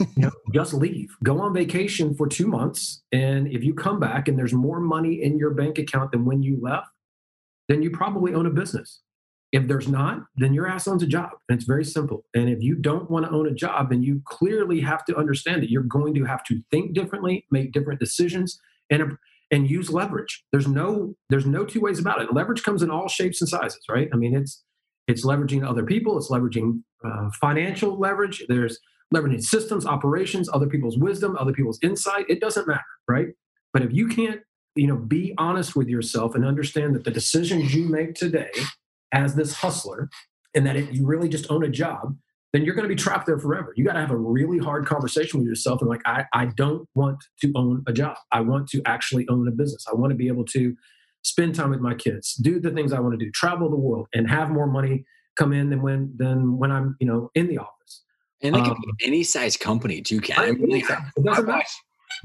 [0.00, 1.08] You know, just leave.
[1.22, 3.02] Go on vacation for two months.
[3.12, 6.42] And if you come back and there's more money in your bank account than when
[6.42, 6.88] you left,
[7.68, 9.00] then you probably own a business.
[9.52, 11.30] If there's not, then your ass owns a job.
[11.48, 12.24] And it's very simple.
[12.34, 15.62] And if you don't want to own a job, then you clearly have to understand
[15.62, 18.60] that you're going to have to think differently, make different decisions.
[18.90, 19.16] And
[19.50, 20.44] and use leverage.
[20.52, 22.32] There's no there's no two ways about it.
[22.32, 24.08] Leverage comes in all shapes and sizes, right?
[24.12, 24.62] I mean, it's
[25.06, 26.16] it's leveraging other people.
[26.18, 28.44] It's leveraging uh, financial leverage.
[28.48, 28.78] There's
[29.14, 32.26] leveraging systems, operations, other people's wisdom, other people's insight.
[32.28, 33.28] It doesn't matter, right?
[33.72, 34.40] But if you can't,
[34.74, 38.50] you know, be honest with yourself and understand that the decisions you make today
[39.12, 40.10] as this hustler
[40.54, 42.16] and that it, you really just own a job,
[42.52, 43.72] then you're going to be trapped there forever.
[43.76, 46.88] You got to have a really hard conversation with yourself and like, I, I don't
[46.94, 48.16] want to own a job.
[48.32, 49.84] I want to actually own a business.
[49.90, 50.74] I want to be able to
[51.22, 54.06] spend time with my kids, do the things I want to do, travel the world,
[54.14, 55.04] and have more money
[55.36, 57.75] come in than when than when I'm you know in the office.
[58.42, 60.38] And it can um, be any size company too, Ken.
[60.38, 60.82] I mean,
[61.16, 61.66] like.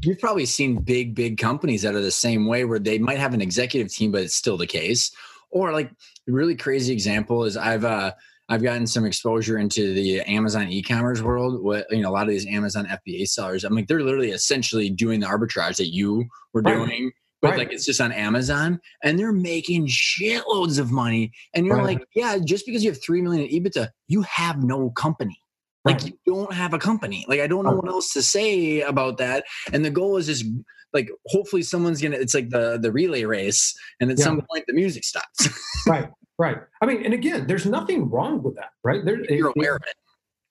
[0.04, 3.34] You've probably seen big, big companies that are the same way where they might have
[3.34, 5.12] an executive team, but it's still the case.
[5.52, 8.13] Or like a really crazy example is I've uh
[8.47, 11.62] I've gotten some exposure into the Amazon e-commerce world.
[11.62, 14.89] What you know, a lot of these Amazon FBA sellers, I'm like, they're literally essentially
[14.89, 16.74] doing the arbitrage that you were right.
[16.74, 17.60] doing but right.
[17.60, 21.32] like it's just on Amazon and they're making shitloads of money.
[21.54, 21.97] And you're right.
[21.97, 25.41] like, yeah, just because you have three million in EBITDA, you have no company.
[25.84, 26.06] Like right.
[26.06, 27.26] you don't have a company.
[27.28, 29.46] Like I don't know what else to say about that.
[29.74, 30.46] And the goal is just
[30.94, 34.24] like hopefully someone's gonna it's like the the relay race and at yeah.
[34.24, 35.50] some point the music stops.
[35.88, 36.10] right.
[36.38, 36.58] Right.
[36.82, 39.06] I mean, and again, there's nothing wrong with that, right?
[39.06, 39.96] There, you're it, aware of it.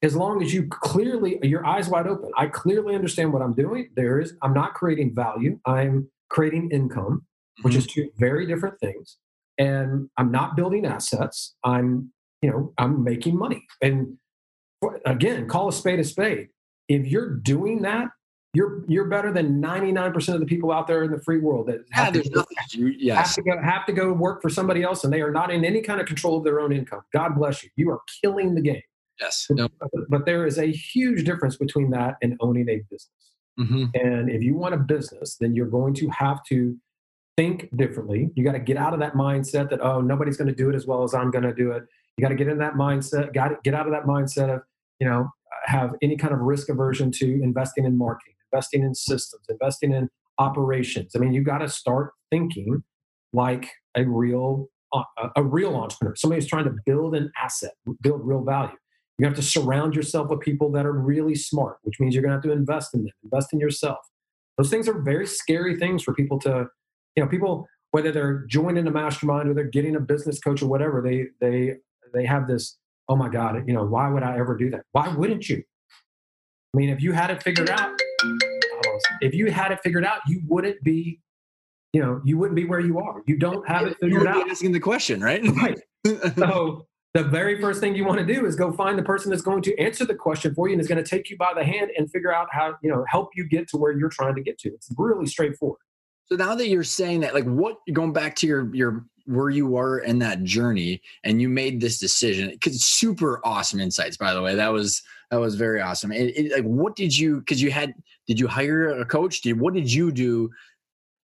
[0.03, 2.31] As long as you clearly your eyes wide open.
[2.37, 3.91] I clearly understand what I'm doing.
[3.97, 5.59] There is I'm not creating value.
[5.67, 7.27] I'm creating income,
[7.63, 7.79] which mm-hmm.
[7.79, 9.19] is two very different things.
[9.59, 11.55] And I'm not building assets.
[11.65, 13.67] I'm, you know, I'm making money.
[13.83, 14.17] And
[15.05, 16.49] again, call a spade a spade.
[16.89, 18.09] If you're doing that,
[18.53, 21.85] you're you're better than 99% of the people out there in the free world that
[21.93, 22.45] have, yeah, to, go,
[22.99, 23.17] yes.
[23.17, 25.65] have to go have to go work for somebody else and they are not in
[25.65, 27.03] any kind of control of their own income.
[27.13, 27.71] God bless you.
[27.77, 28.83] You are killing the game.
[29.21, 29.47] Yes.
[29.51, 29.71] But,
[30.09, 33.11] but there is a huge difference between that and owning a business.
[33.59, 33.85] Mm-hmm.
[33.95, 36.77] And if you want a business, then you're going to have to
[37.37, 38.31] think differently.
[38.35, 40.75] You got to get out of that mindset that, oh, nobody's going to do it
[40.75, 41.85] as well as I'm going to do it.
[42.17, 44.63] You got to get in that mindset, got to get out of that mindset of,
[45.01, 45.29] you know,
[45.65, 50.09] have any kind of risk aversion to investing in marketing, investing in systems, investing in
[50.39, 51.13] operations.
[51.15, 52.83] I mean, you got to start thinking
[53.33, 55.03] like a real uh,
[55.37, 58.75] a real entrepreneur, somebody who's trying to build an asset, build real value.
[59.19, 62.31] You have to surround yourself with people that are really smart, which means you're going
[62.31, 63.99] to have to invest in them, invest in yourself.
[64.57, 66.67] Those things are very scary things for people to,
[67.15, 70.69] you know, people whether they're joining a mastermind or they're getting a business coach or
[70.69, 71.75] whatever, they they
[72.13, 72.79] they have this,
[73.11, 74.83] oh my God, you know, why would I ever do that?
[74.93, 75.63] Why wouldn't you?
[76.73, 77.91] I mean, if you had it figured out,
[79.21, 81.21] if you had it figured out, you wouldn't be,
[81.93, 83.23] you know, you wouldn't be where you are.
[83.27, 84.49] You don't have it figured out.
[84.49, 85.43] Asking the question, right?
[85.61, 85.81] right.
[86.37, 89.43] So the very first thing you want to do is go find the person that's
[89.43, 91.65] going to answer the question for you and is going to take you by the
[91.65, 94.41] hand and figure out how you know help you get to where you're trying to
[94.41, 95.81] get to it's really straightforward
[96.27, 99.67] so now that you're saying that like what going back to your your where you
[99.67, 102.51] were in that journey and you made this decision.
[102.51, 104.55] Because super awesome insights by the way.
[104.55, 106.13] That was that was very awesome.
[106.13, 107.95] It, it, like what did you because you had
[108.27, 109.43] did you hire a coach?
[109.43, 110.51] Did what did you do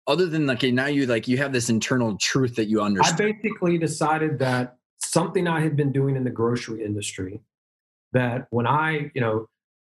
[0.08, 3.22] other than like now you like you have this internal truth that you understand?
[3.22, 7.42] i basically decided that something I had been doing in the grocery industry
[8.14, 9.48] that when I, you know,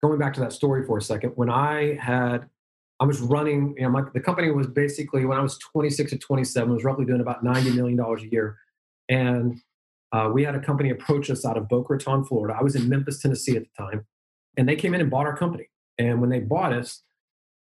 [0.04, 2.50] going back to that story for a second, when I had,
[3.00, 6.18] I was running, you know, my, the company was basically, when I was 26 to
[6.18, 8.58] 27, was roughly doing about $90 million a year.
[9.08, 9.60] And
[10.12, 12.58] uh, we had a company approach us out of Boca Raton, Florida.
[12.60, 14.06] I was in Memphis, Tennessee at the time.
[14.58, 15.70] And they came in and bought our company.
[16.00, 17.04] And when they bought us,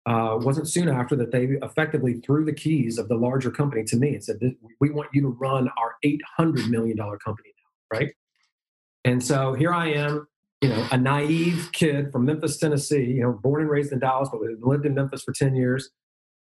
[0.06, 3.98] uh, wasn't soon after that they effectively threw the keys of the larger company to
[3.98, 4.38] me and said,
[4.80, 8.14] "We want you to run our 800 million dollar company now, right?"
[9.04, 10.28] And so here I am,
[10.66, 14.30] you know, a naive kid from Memphis, Tennessee, you know, born and raised in Dallas,
[14.32, 15.92] but lived in Memphis for 10 years,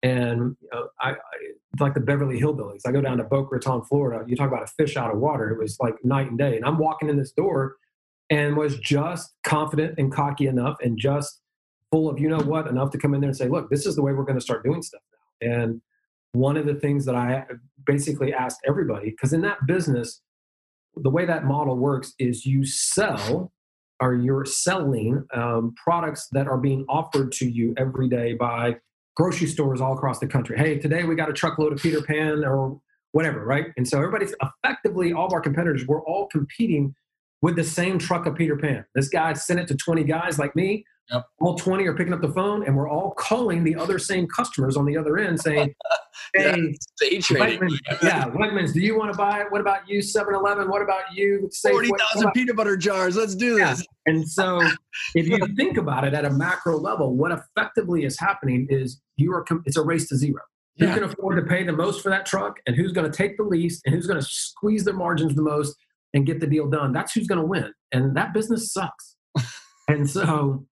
[0.02, 1.16] and you know, I, I
[1.78, 2.83] like the Beverly Hillbillies.
[2.87, 4.24] I go down to Boca Raton, Florida.
[4.26, 5.50] You talk about a fish out of water.
[5.50, 6.56] It was like night and day.
[6.56, 7.76] And I'm walking in this door,
[8.28, 11.40] and was just confident and cocky enough, and just
[11.90, 13.96] full of you know what enough to come in there and say look this is
[13.96, 15.80] the way we're going to start doing stuff now and
[16.33, 17.44] one of the things that i
[17.85, 20.22] basically asked everybody because in that business
[20.94, 23.52] the way that model works is you sell
[24.00, 28.76] or you're selling um, products that are being offered to you every day by
[29.16, 30.56] grocery stores all across the country.
[30.56, 32.80] Hey today we got a truckload of peter pan or
[33.12, 33.66] whatever right?
[33.76, 36.94] And so everybody's effectively all of our competitors we're all competing
[37.42, 38.84] with the same truck of peter pan.
[38.94, 41.27] This guy sent it to 20 guys like me Yep.
[41.40, 44.77] All 20 are picking up the phone and we're all calling the other same customers
[44.77, 45.75] on the other end saying,
[46.35, 49.51] Hey, yeah, Wegmans, yeah, Wegmans, do you want to buy it?
[49.51, 50.68] What about you, 7 Eleven?
[50.68, 51.51] What about you?
[51.61, 53.16] 40,000 peanut butter jars.
[53.16, 53.81] Let's do this.
[53.81, 54.12] Yeah.
[54.12, 54.61] And so,
[55.14, 59.33] if you think about it at a macro level, what effectively is happening is you
[59.33, 60.42] are, it's a race to zero.
[60.79, 60.94] Who yeah.
[60.94, 63.42] can afford to pay the most for that truck and who's going to take the
[63.42, 65.75] least and who's going to squeeze their margins the most
[66.14, 66.92] and get the deal done?
[66.92, 67.73] That's who's going to win.
[67.92, 69.16] And that business sucks.
[69.88, 70.64] and so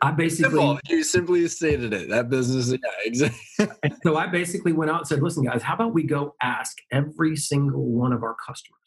[0.00, 0.78] I basically Simple.
[0.88, 2.08] you simply stated it.
[2.08, 3.68] That business, yeah, exactly.
[4.02, 7.36] so I basically went out and said, "Listen, guys, how about we go ask every
[7.36, 8.80] single one of our customers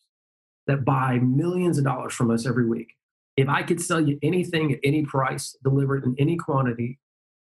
[0.66, 2.94] that buy millions of dollars from us every week,
[3.36, 7.00] if I could sell you anything at any price, delivered in any quantity,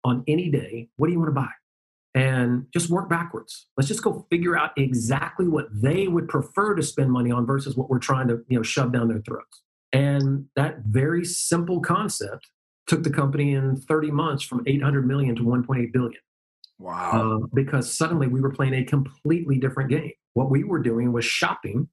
[0.04, 1.50] on any day, what do you want to buy?"
[2.14, 3.66] And just work backwards.
[3.76, 7.76] Let's just go figure out exactly what they would prefer to spend money on versus
[7.76, 9.62] what we're trying to, you know, shove down their throats.
[9.92, 12.50] And that very simple concept
[12.86, 16.20] took the company in 30 months from 800 million to 1.8 billion.
[16.78, 17.40] Wow.
[17.42, 20.12] Uh, because suddenly we were playing a completely different game.
[20.34, 21.88] What we were doing was shopping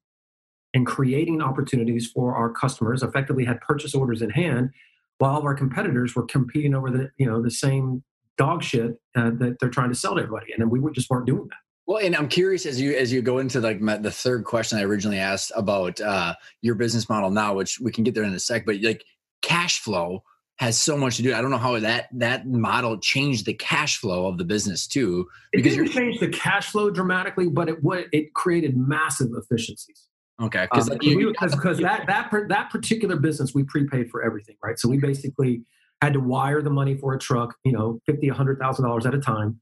[0.74, 4.70] and creating opportunities for our customers, effectively had purchase orders in hand,
[5.18, 8.02] while our competitors were competing over the, you know, the same
[8.36, 10.52] dog shit uh, that they're trying to sell to everybody.
[10.52, 11.56] And then we just weren't doing that.
[11.86, 14.78] Well, and I'm curious as you as you go into like my, the third question
[14.78, 18.32] I originally asked about uh, your business model now, which we can get there in
[18.32, 19.04] a sec, but like
[19.42, 20.22] cash flow
[20.56, 21.34] has so much to do.
[21.34, 25.26] I don't know how that that model changed the cash flow of the business too.
[25.52, 30.08] Because it didn't change the cash flow dramatically, but it what it created massive efficiencies.
[30.40, 34.78] Okay, because um, because that that that particular business we prepaid for everything, right?
[34.78, 35.62] So we basically
[36.02, 39.06] had to wire the money for a truck, you know, fifty, a hundred thousand dollars
[39.06, 39.60] at a time.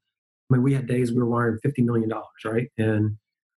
[0.51, 2.69] I mean, we had days we were wiring fifty million dollars, right?
[2.77, 3.17] And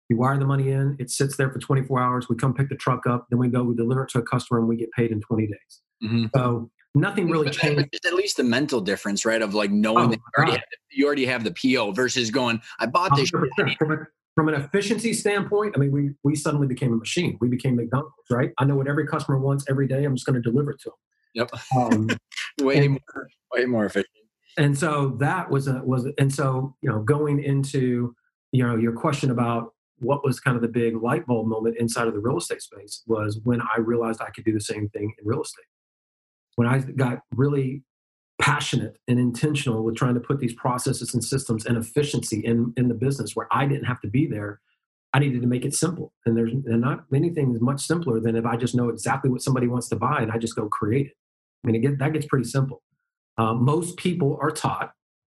[0.09, 2.29] we wire the money in, it sits there for 24 hours.
[2.29, 4.59] We come pick the truck up, then we go, we deliver it to a customer,
[4.59, 5.81] and we get paid in 20 days.
[6.03, 6.25] Mm-hmm.
[6.35, 7.95] So nothing really changed.
[8.05, 9.41] at least the mental difference, right?
[9.41, 12.61] Of like knowing oh, that you already, have, you already, have, the PO versus going,
[12.79, 13.29] I bought this.
[13.29, 13.97] From, a,
[14.33, 17.37] from an efficiency standpoint, I mean, we we suddenly became a machine.
[17.41, 18.51] We became McDonald's, right?
[18.57, 20.03] I know what every customer wants every day.
[20.03, 20.97] I'm just going to deliver it to them.
[21.35, 21.51] Yep.
[21.77, 22.07] Um,
[22.65, 24.09] way and, more, way more efficient.
[24.57, 28.15] And so that was a was and so you know going into
[28.51, 32.07] you know your question about what was kind of the big light bulb moment inside
[32.07, 35.13] of the real estate space was when I realized I could do the same thing
[35.17, 35.65] in real estate
[36.55, 37.83] when I got really
[38.41, 42.87] passionate and intentional with trying to put these processes and systems and efficiency in, in
[42.87, 44.59] the business where I didn't have to be there,
[45.13, 46.13] I needed to make it simple.
[46.25, 49.41] And there's and not many things much simpler than if I just know exactly what
[49.41, 51.13] somebody wants to buy and I just go create it.
[51.63, 52.81] I mean, it that gets pretty simple.
[53.37, 54.91] Uh, most people are taught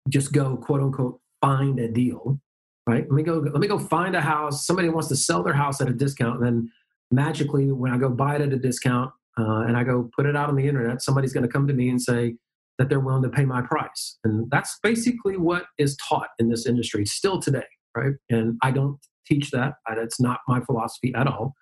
[0.09, 2.39] just go quote unquote find a deal,
[2.87, 3.03] right?
[3.03, 3.39] Let me go.
[3.39, 4.65] Let me go find a house.
[4.65, 6.71] Somebody wants to sell their house at a discount, and then
[7.11, 10.35] magically, when I go buy it at a discount, uh, and I go put it
[10.35, 12.35] out on the internet, somebody's going to come to me and say
[12.77, 14.17] that they're willing to pay my price.
[14.23, 17.65] And that's basically what is taught in this industry still today,
[17.95, 18.13] right?
[18.29, 19.75] And I don't teach that.
[19.95, 21.53] That's not my philosophy at all.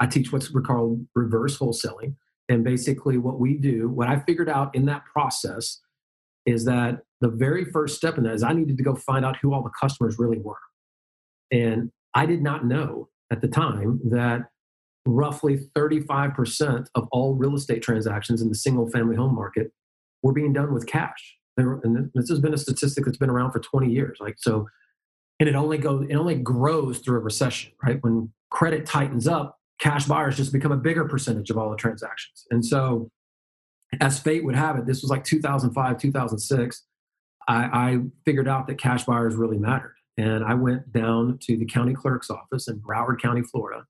[0.00, 2.14] I teach what's called reverse wholesaling.
[2.48, 5.80] And basically, what we do, what I figured out in that process
[6.46, 9.36] is that the very first step in that is I needed to go find out
[9.42, 10.56] who all the customers really were.
[11.50, 14.42] And I did not know at the time that
[15.14, 19.72] roughly 35% of all real estate transactions in the single family home market
[20.22, 21.36] were being done with cash.
[21.56, 24.18] And this has been a statistic that's been around for 20 years.
[24.20, 24.68] Like so,
[25.40, 27.98] and it only goes, it only grows through a recession, right?
[28.02, 32.44] When credit tightens up, cash buyers just become a bigger percentage of all the transactions.
[32.50, 33.10] And so,
[34.00, 36.84] as fate would have it, this was like 2005, 2006.
[37.48, 39.94] I, I figured out that cash buyers really mattered.
[40.18, 43.84] And I went down to the county clerk's office in Broward County, Florida,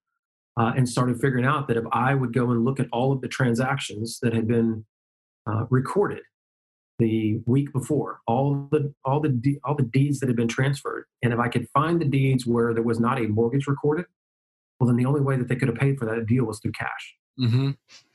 [0.59, 3.21] uh, and started figuring out that if I would go and look at all of
[3.21, 4.85] the transactions that had been
[5.49, 6.23] uh, recorded
[6.99, 11.05] the week before, all the all the de- all the deeds that had been transferred,
[11.23, 14.07] and if I could find the deeds where there was not a mortgage recorded,
[14.81, 16.73] well, then the only way that they could have paid for that deal was through
[16.73, 17.14] cash.
[17.40, 17.71] Mm-hmm.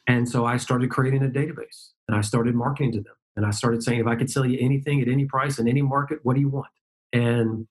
[0.08, 3.52] And so I started creating a database, and I started marketing to them, and I
[3.52, 6.36] started saying, if I could sell you anything at any price in any market, what
[6.36, 6.68] do you want?
[7.14, 7.68] And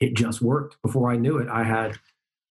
[0.00, 0.76] it just worked.
[0.82, 1.98] Before I knew it, I had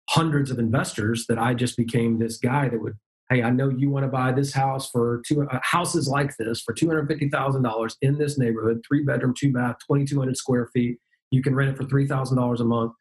[0.09, 2.93] hundreds of investors that I just became this guy that would,
[3.29, 6.61] hey, I know you want to buy this house for two uh, houses like this
[6.61, 10.19] for two hundred fifty thousand dollars in this neighborhood, three bedroom, two bath, twenty two
[10.19, 10.97] hundred square feet.
[11.31, 12.93] You can rent it for three thousand dollars a month.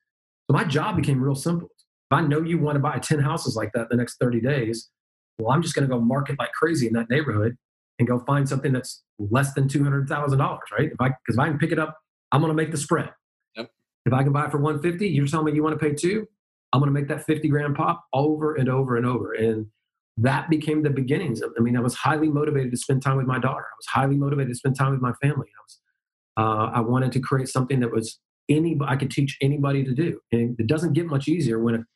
[0.51, 1.69] So my job became real simple.
[2.11, 4.91] If I know you want to buy ten houses like that the next thirty days,
[5.39, 7.57] well, I'm just going to go market like crazy in that neighborhood
[7.99, 10.91] and go find something that's less than two hundred thousand dollars, right?
[10.91, 11.97] If I because if I can pick it up,
[12.33, 13.11] I'm going to make the spread.
[13.57, 13.71] Yep.
[14.07, 16.27] If I can buy it for 150, you're telling me you want to pay two.
[16.75, 19.33] I'm going to make that 50 grand pop over and over and over.
[19.33, 19.67] And
[20.17, 23.27] that became the beginnings of, I mean, I was highly motivated to spend time with
[23.27, 23.63] my daughter.
[23.63, 25.47] I was highly motivated to spend time with my family.
[25.47, 25.81] I was,
[26.37, 28.19] uh, I wanted to create something that was
[28.49, 30.19] any, I could teach anybody to do.
[30.33, 31.87] And it doesn't get much easier when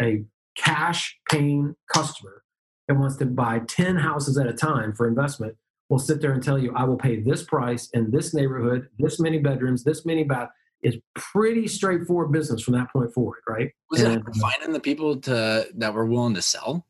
[0.00, 0.24] a, a
[0.56, 2.42] cash paying customer
[2.88, 5.54] that wants to buy 10 houses at a time for investment
[5.88, 9.20] will sit there and tell you, I will pay this price in this neighborhood, this
[9.20, 10.48] many bedrooms, this many bath.
[10.82, 13.70] It's pretty straightforward business from that point forward, right?
[13.90, 16.86] Was and, it uh, finding the people to that were willing to sell?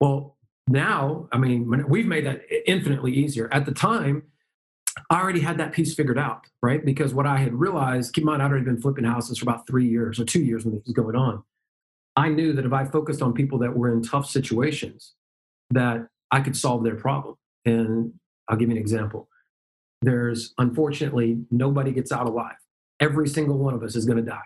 [0.00, 0.36] Well,
[0.68, 3.48] now, I mean, we've made that infinitely easier.
[3.52, 4.24] At the time,
[5.10, 6.84] I already had that piece figured out, right?
[6.84, 9.66] Because what I had realized, keep in mind, I'd already been flipping houses for about
[9.66, 11.42] three years or two years when this was going on.
[12.16, 15.14] I knew that if I focused on people that were in tough situations,
[15.70, 17.36] that I could solve their problem.
[17.64, 18.12] And
[18.48, 19.28] I'll give you an example.
[20.02, 22.56] There's unfortunately nobody gets out alive.
[23.00, 24.40] Every single one of us is going to die,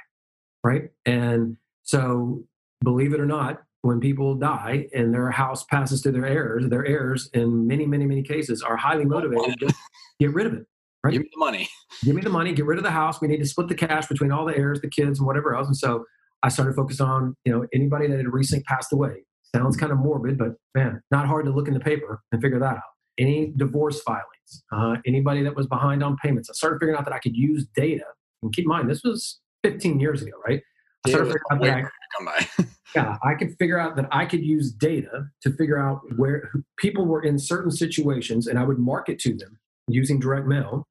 [0.63, 0.91] right?
[1.07, 2.45] And so,
[2.83, 6.87] believe it or not, when people die and their house passes to their heirs, their
[6.87, 9.75] heirs in many, many, many cases are highly motivated to
[10.21, 10.67] get rid of it.
[11.03, 11.13] Right?
[11.13, 11.69] Give me the money.
[12.05, 12.53] Give me the money.
[12.53, 13.21] Get rid of the house.
[13.21, 15.67] We need to split the cash between all the heirs, the kids, and whatever else.
[15.67, 16.05] And so
[16.45, 19.25] I started focusing on you know anybody that had recently passed away.
[19.55, 22.59] Sounds kind of morbid, but man, not hard to look in the paper and figure
[22.61, 22.83] that out.
[23.19, 26.49] Any divorce filings, uh, anybody that was behind on payments.
[26.49, 28.05] I started figuring out that I could use data.
[28.43, 30.61] And keep in mind, this was 15 years ago, right?
[31.07, 32.25] I started figuring out that I,
[32.57, 32.65] by.
[32.95, 37.07] yeah, I could figure out that I could use data to figure out where people
[37.07, 40.87] were in certain situations, and I would market to them using direct mail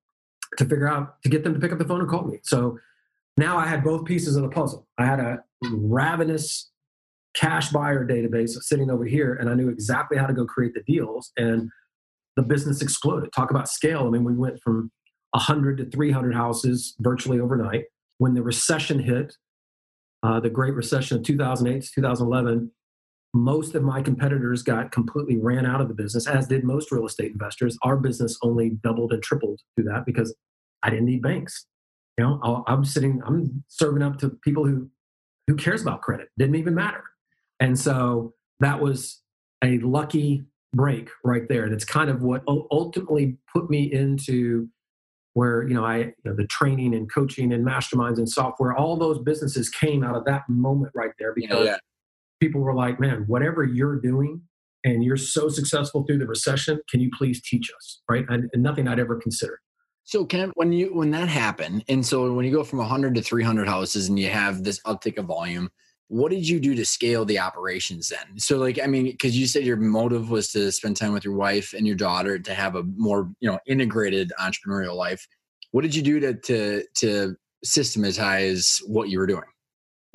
[0.57, 2.39] to figure out to get them to pick up the phone and call me.
[2.43, 2.77] So
[3.37, 4.87] now I had both pieces of the puzzle.
[4.97, 6.69] I had a ravenous
[7.33, 10.83] cash buyer database sitting over here, and I knew exactly how to go create the
[10.83, 11.69] deals, and
[12.35, 13.31] the business exploded.
[13.33, 14.07] Talk about scale.
[14.07, 14.91] I mean, we went from
[15.31, 17.85] 100 to 300 houses virtually overnight.
[18.17, 19.35] When the recession hit,
[20.23, 22.71] uh, the Great Recession of 2008 to 2011,
[23.33, 27.05] most of my competitors got completely ran out of the business, as did most real
[27.05, 27.77] estate investors.
[27.81, 30.35] Our business only doubled and tripled through that because
[30.83, 31.65] I didn't need banks.
[32.17, 34.89] You know, I'm sitting, I'm serving up to people who
[35.47, 36.29] who cares about credit?
[36.37, 37.03] Didn't even matter.
[37.59, 39.21] And so that was
[39.63, 41.69] a lucky break right there.
[41.69, 44.69] That's kind of what ultimately put me into
[45.33, 48.75] where you know I you know, the training and coaching and masterminds and software.
[48.75, 51.77] All those businesses came out of that moment right there because yeah.
[52.39, 54.41] people were like, "Man, whatever you're doing."
[54.83, 56.79] And you're so successful through the recession.
[56.89, 58.01] Can you please teach us?
[58.09, 59.59] Right, and, and nothing I'd ever considered.
[60.03, 63.21] So Ken, when you when that happened, and so when you go from 100 to
[63.21, 65.69] 300 houses, and you have this uptick of volume,
[66.11, 68.37] what did you do to scale the operations then?
[68.37, 71.35] So like, I mean, because you said your motive was to spend time with your
[71.35, 75.25] wife and your daughter to have a more you know integrated entrepreneurial life.
[75.71, 79.45] What did you do to to to systematize what you were doing?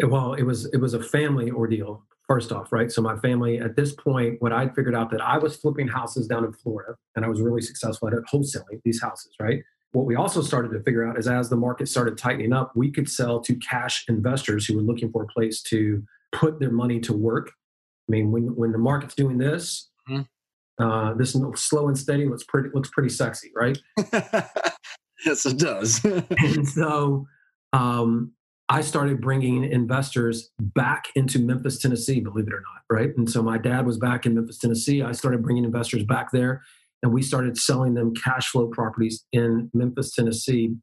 [0.07, 2.93] Well, it was it was a family ordeal first off, right?
[2.93, 6.27] So my family at this point, what I figured out that I was flipping houses
[6.27, 9.63] down in Florida and I was really successful at it, wholesaling these houses, right?
[9.97, 12.91] What we also started to figure out is as the market started tightening up, we
[12.91, 17.01] could sell to cash investors who were looking for a place to put their money
[17.01, 17.49] to work.
[18.07, 20.85] I mean, when when the market's doing this, mm-hmm.
[20.85, 23.79] uh, this slow and steady looks pretty looks pretty sexy, right?
[25.25, 26.05] yes, it does.
[26.05, 27.27] and so
[27.73, 28.33] um,
[28.69, 33.17] I started bringing investors back into Memphis, Tennessee, believe it or not, right?
[33.17, 35.01] And so my dad was back in Memphis, Tennessee.
[35.01, 36.65] I started bringing investors back there
[37.03, 40.75] and we started selling them cash flow properties in Memphis, Tennessee,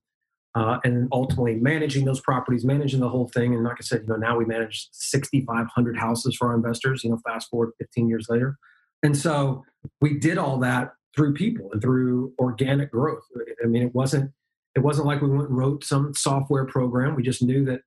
[0.55, 3.55] uh, and ultimately managing those properties, managing the whole thing.
[3.55, 7.03] And like I said, you know, now we manage 6,500 houses for our investors.
[7.03, 8.57] You know, fast forward 15 years later,
[9.01, 9.63] and so
[10.01, 13.23] we did all that through people and through organic growth.
[13.63, 14.31] I mean, it wasn't
[14.75, 17.15] it wasn't like we went and wrote some software program.
[17.15, 17.81] We just knew that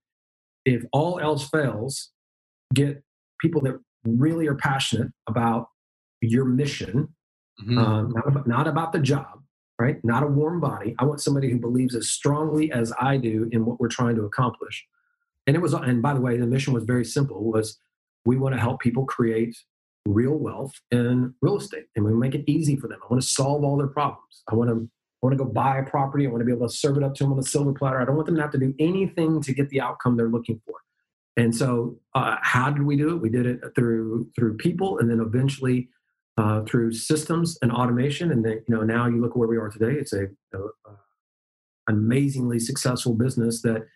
[0.64, 2.11] if all else fails,
[2.74, 3.03] get
[3.41, 5.68] people that really are passionate about
[6.20, 7.14] your mission
[7.61, 7.79] mm-hmm.
[7.79, 9.43] um, not, about, not about the job,
[9.79, 10.03] right?
[10.05, 10.95] Not a warm body.
[10.99, 14.25] I want somebody who believes as strongly as I do in what we're trying to
[14.25, 14.87] accomplish.
[15.47, 17.79] And it was, and by the way, the mission was very simple: was
[18.25, 19.57] we want to help people create
[20.07, 22.99] real wealth in real estate, and we make it easy for them.
[23.03, 24.43] I want to solve all their problems.
[24.51, 24.89] I want to
[25.23, 26.27] I want to go buy a property.
[26.27, 28.01] I want to be able to serve it up to them on a silver platter.
[28.01, 30.61] I don't want them to have to do anything to get the outcome they're looking
[30.67, 30.75] for.
[31.37, 33.21] And so, uh, how did we do it?
[33.21, 35.89] We did it through through people, and then eventually
[36.37, 38.30] uh, through systems and automation.
[38.30, 39.93] And then, you know, now you look where we are today.
[39.93, 40.97] It's a, a, a
[41.89, 43.87] amazingly successful business that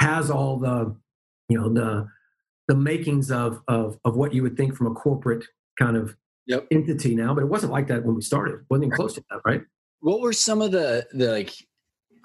[0.00, 0.96] has all the,
[1.48, 2.08] you know, the
[2.68, 5.44] the makings of of of what you would think from a corporate
[5.78, 6.16] kind of
[6.46, 6.66] yep.
[6.70, 7.34] entity now.
[7.34, 8.54] But it wasn't like that when we started.
[8.54, 9.62] It wasn't even close to that, right?
[10.00, 11.54] What were some of the the like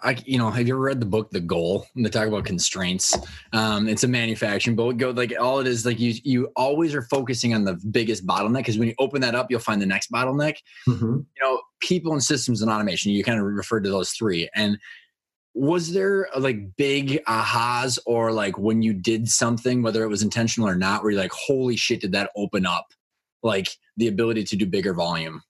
[0.04, 1.88] I, you know, have you ever read the book The Goal?
[1.96, 3.18] And they talk about constraints.
[3.54, 4.98] Um, it's a manufacturing book.
[4.98, 8.58] Go like all it is like you you always are focusing on the biggest bottleneck
[8.58, 10.58] because when you open that up, you'll find the next bottleneck.
[10.88, 11.16] Mm-hmm.
[11.16, 13.12] You know, people and systems and automation.
[13.12, 14.50] You kind of referred to those three.
[14.54, 14.78] And
[15.54, 20.68] was there like big ahas or like when you did something, whether it was intentional
[20.68, 22.88] or not, where you're like, holy shit, did that open up
[23.44, 25.44] like the ability to do bigger volume?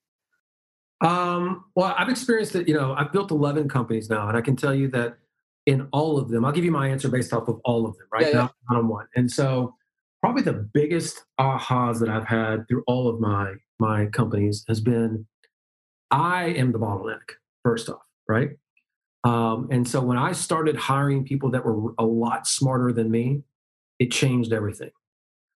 [1.04, 2.68] Um, well, I've experienced it.
[2.68, 5.18] You know, I've built 11 companies now, and I can tell you that
[5.66, 6.44] in all of them.
[6.46, 8.28] I'll give you my answer based off of all of them, right?
[8.28, 9.08] Yeah, not on one.
[9.16, 9.76] And so
[10.22, 15.26] probably the biggest ahas that I've had through all of my my companies has been
[16.12, 17.22] I am the bottleneck,
[17.64, 18.52] first off, right?
[19.24, 23.42] Um, and so when I started hiring people that were a lot smarter than me,
[24.00, 24.92] it changed everything.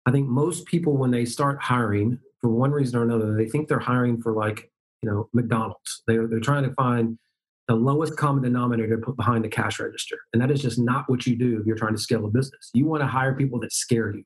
[0.05, 3.67] I think most people, when they start hiring, for one reason or another, they think
[3.67, 4.71] they're hiring for like,
[5.01, 6.03] you know, McDonald's.
[6.07, 7.17] They're, they're trying to find
[7.67, 10.17] the lowest common denominator to put behind the cash register.
[10.33, 12.69] And that is just not what you do if you're trying to scale a business.
[12.73, 14.23] You want to hire people that scare you.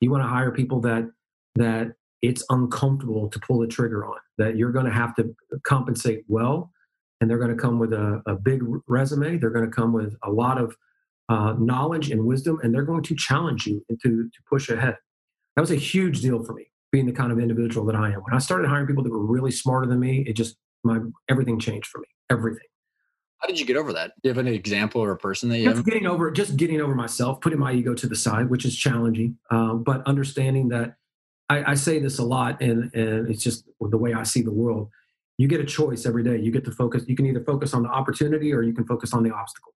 [0.00, 1.08] You want to hire people that
[1.56, 5.34] that it's uncomfortable to pull the trigger on, that you're going to have to
[5.64, 6.72] compensate well,
[7.20, 9.38] and they're going to come with a, a big resume.
[9.38, 10.74] They're going to come with a lot of
[11.28, 14.96] uh, knowledge and wisdom, and they're going to challenge you to, to push ahead.
[15.54, 18.20] That was a huge deal for me, being the kind of individual that I am.
[18.20, 21.58] When I started hiring people that were really smarter than me, it just my everything
[21.58, 22.06] changed for me.
[22.30, 22.68] Everything.
[23.38, 24.12] How did you get over that?
[24.22, 25.84] Do you have an example or a person that you Just have?
[25.84, 29.36] getting over, just getting over myself, putting my ego to the side, which is challenging.
[29.50, 30.94] Um, but understanding that
[31.50, 34.52] I, I say this a lot, and and it's just the way I see the
[34.52, 34.88] world.
[35.36, 36.38] You get a choice every day.
[36.38, 37.02] You get to focus.
[37.08, 39.72] You can either focus on the opportunity or you can focus on the obstacle.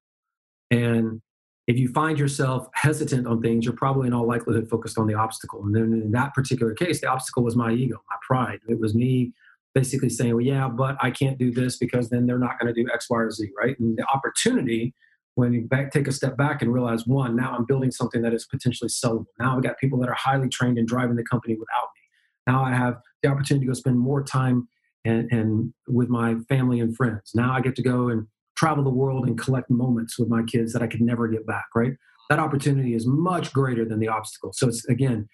[0.71, 1.21] And
[1.69, 5.13] if you find yourself hesitant on things, you're probably in all likelihood focused on the
[5.13, 5.63] obstacle.
[5.63, 8.61] And then in that particular case, the obstacle was my ego, my pride.
[8.69, 9.35] It was me
[9.75, 12.83] basically saying, well, yeah, but I can't do this because then they're not going to
[12.83, 13.79] do X, Y, or Z, right?
[13.79, 14.95] And the opportunity,
[15.35, 18.33] when you back, take a step back and realize, one, now I'm building something that
[18.33, 19.27] is potentially sellable.
[19.39, 22.51] Now I've got people that are highly trained in driving the company without me.
[22.51, 24.69] Now I have the opportunity to go spend more time
[25.05, 27.33] and, and with my family and friends.
[27.35, 28.27] Now I get to go and
[28.59, 31.67] travel the world and collect moments with my kids that I could never get back,
[31.77, 31.93] right?
[32.29, 34.53] That opportunity is much greater than the obstacle.
[34.53, 35.29] So it's again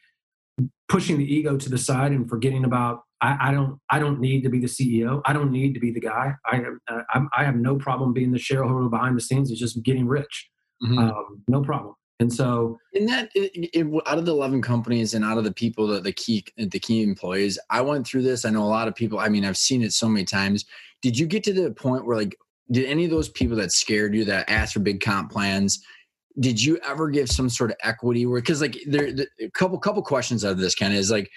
[0.89, 4.43] pushing the ego to the side and forgetting about I, I don't I don't need
[4.43, 5.23] to be the CEO.
[5.25, 6.35] I don't need to be the guy.
[6.47, 7.03] I uh,
[7.37, 9.51] I have no problem being the shareholder behind the scenes.
[9.51, 10.51] It's just getting rich,
[10.83, 10.99] Mhm.
[10.99, 11.95] um, no problem.
[12.21, 15.53] And so in that it, it, out of the 11 companies and out of the
[15.53, 18.87] people that the key the key employees i went through this i know a lot
[18.87, 20.65] of people i mean i've seen it so many times
[21.03, 22.37] did you get to the point where like
[22.71, 25.85] did any of those people that scared you that asked for big comp plans
[26.41, 29.79] did you ever give some sort of equity where because like there the, a couple
[29.79, 31.31] couple questions out of this kind is like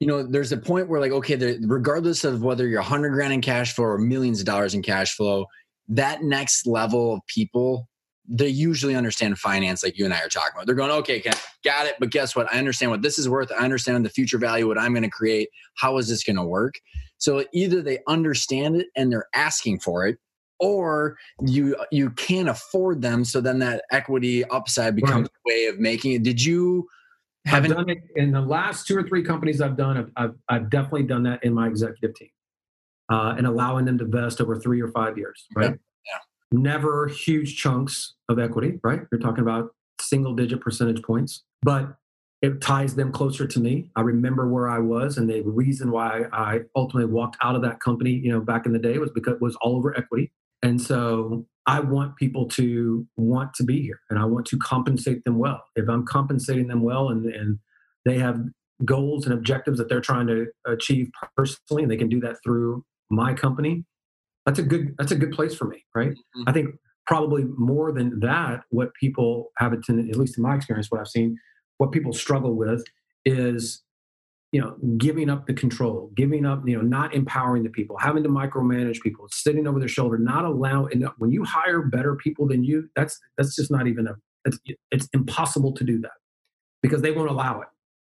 [0.00, 3.40] you know there's a point where like okay regardless of whether you're 100 grand in
[3.40, 5.46] cash flow or millions of dollars in cash flow
[5.88, 7.88] that next level of people
[8.28, 10.66] they usually understand finance like you and I are talking about.
[10.66, 11.22] They're going, okay,
[11.64, 11.94] got it.
[11.98, 12.52] But guess what?
[12.52, 13.52] I understand what this is worth.
[13.52, 15.48] I understand the future value, what I'm going to create.
[15.76, 16.74] How is this going to work?
[17.18, 20.18] So either they understand it and they're asking for it,
[20.58, 23.24] or you you can't afford them.
[23.24, 26.22] So then that equity upside becomes a way of making it.
[26.22, 26.88] Did you
[27.46, 29.96] have I've done it in the last two or three companies I've done.
[29.96, 32.28] I've, I've, I've definitely done that in my executive team
[33.08, 35.70] uh, and allowing them to vest over three or five years, right?
[35.70, 36.18] Yeah.
[36.58, 39.02] Never huge chunks of equity, right?
[39.12, 41.96] You're talking about single digit percentage points, but
[42.42, 43.90] it ties them closer to me.
[43.96, 47.80] I remember where I was, and the reason why I ultimately walked out of that
[47.80, 50.32] company, you know, back in the day was because it was all over equity.
[50.62, 55.24] And so I want people to want to be here and I want to compensate
[55.24, 55.62] them well.
[55.74, 57.58] If I'm compensating them well and, and
[58.04, 58.40] they have
[58.84, 62.84] goals and objectives that they're trying to achieve personally and they can do that through
[63.10, 63.84] my company,
[64.44, 66.10] that's a good that's a good place for me, right?
[66.12, 66.44] Mhm.
[66.46, 66.76] I think
[67.06, 71.00] probably more than that, what people have a tendency, at least in my experience, what
[71.00, 71.36] I've seen,
[71.78, 72.84] what people struggle with
[73.24, 73.82] is
[74.52, 78.22] you know giving up the control giving up you know not empowering the people having
[78.22, 82.46] to micromanage people sitting over their shoulder not allow and when you hire better people
[82.46, 84.58] than you that's that's just not even a it's,
[84.92, 86.12] it's impossible to do that
[86.80, 87.68] because they won't allow it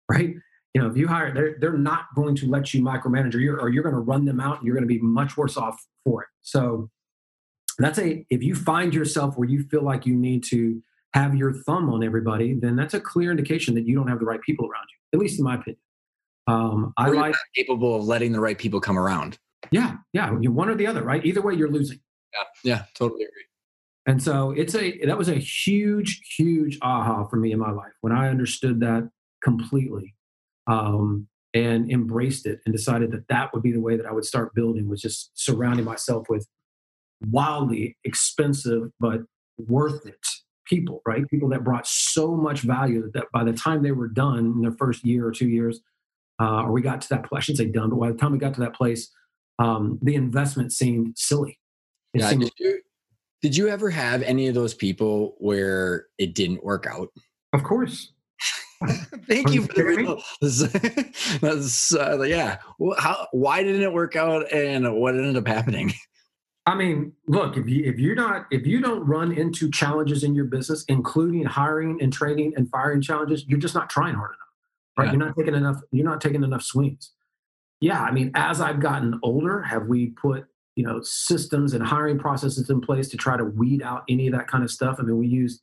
[0.12, 0.36] right?
[0.74, 3.60] You know if you hire they're, they're not going to let you micromanage or you're,
[3.60, 5.84] or you're going to run them out and you're going to be much worse off
[6.04, 6.30] for it.
[6.44, 6.90] So
[7.80, 10.82] that's a if you find yourself where you feel like you need to
[11.14, 14.26] have your thumb on everybody then that's a clear indication that you don't have the
[14.26, 15.80] right people around you at least in my opinion
[16.48, 19.38] um, I like, not capable of letting the right people come around?
[19.72, 21.26] yeah, yeah, one or the other, right?
[21.26, 22.00] Either way, you're losing.
[22.34, 23.43] Yeah, yeah, totally agree.
[24.06, 27.91] And so it's a that was a huge, huge aha for me in my life
[28.02, 29.10] when I understood that
[29.43, 30.16] completely,
[30.68, 34.26] um, and embraced it and decided that that would be the way that I would
[34.26, 36.48] start building was just surrounding myself with
[37.30, 39.22] wildly expensive but
[39.58, 40.26] worth it
[40.66, 41.28] people, right?
[41.30, 44.74] People that brought so much value that by the time they were done in their
[44.74, 45.80] first year or two years,
[46.40, 48.32] uh, or we got to that place, I shouldn't say done, but by the time
[48.32, 49.10] we got to that place,
[49.60, 51.60] um, the investment seemed silly.
[52.14, 52.82] It Yeah, seemed- did you,
[53.42, 57.10] did you ever have any of those people where it didn't work out?
[57.54, 58.12] of course.
[59.28, 62.58] Thank Are you you for the kidding That's, uh, yeah.
[63.00, 63.28] How?
[63.32, 65.94] Why didn't it work out, and what ended up happening?
[66.68, 70.36] I mean, look, if you if you're not if you don't run into challenges in
[70.36, 74.47] your business, including hiring and training and firing challenges, you're just not trying hard enough.
[74.98, 75.06] Right?
[75.06, 75.12] Yeah.
[75.12, 77.12] You're not taking enough, you're not taking enough swings.
[77.80, 80.45] Yeah, I mean, as I've gotten older, have we put,
[80.76, 84.34] you know, systems and hiring processes in place to try to weed out any of
[84.34, 84.98] that kind of stuff?
[85.00, 85.62] I mean, we use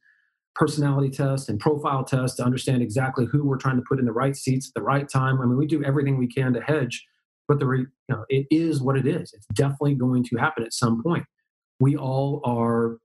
[0.55, 4.13] personality tests and profile tests to understand exactly who we're trying to put in the
[4.13, 5.41] right seats at the right time.
[5.41, 7.05] I mean, we do everything we can to hedge
[7.49, 10.73] but the you know it is what it is it's definitely going to happen at
[10.73, 11.25] some point
[11.81, 12.99] we all are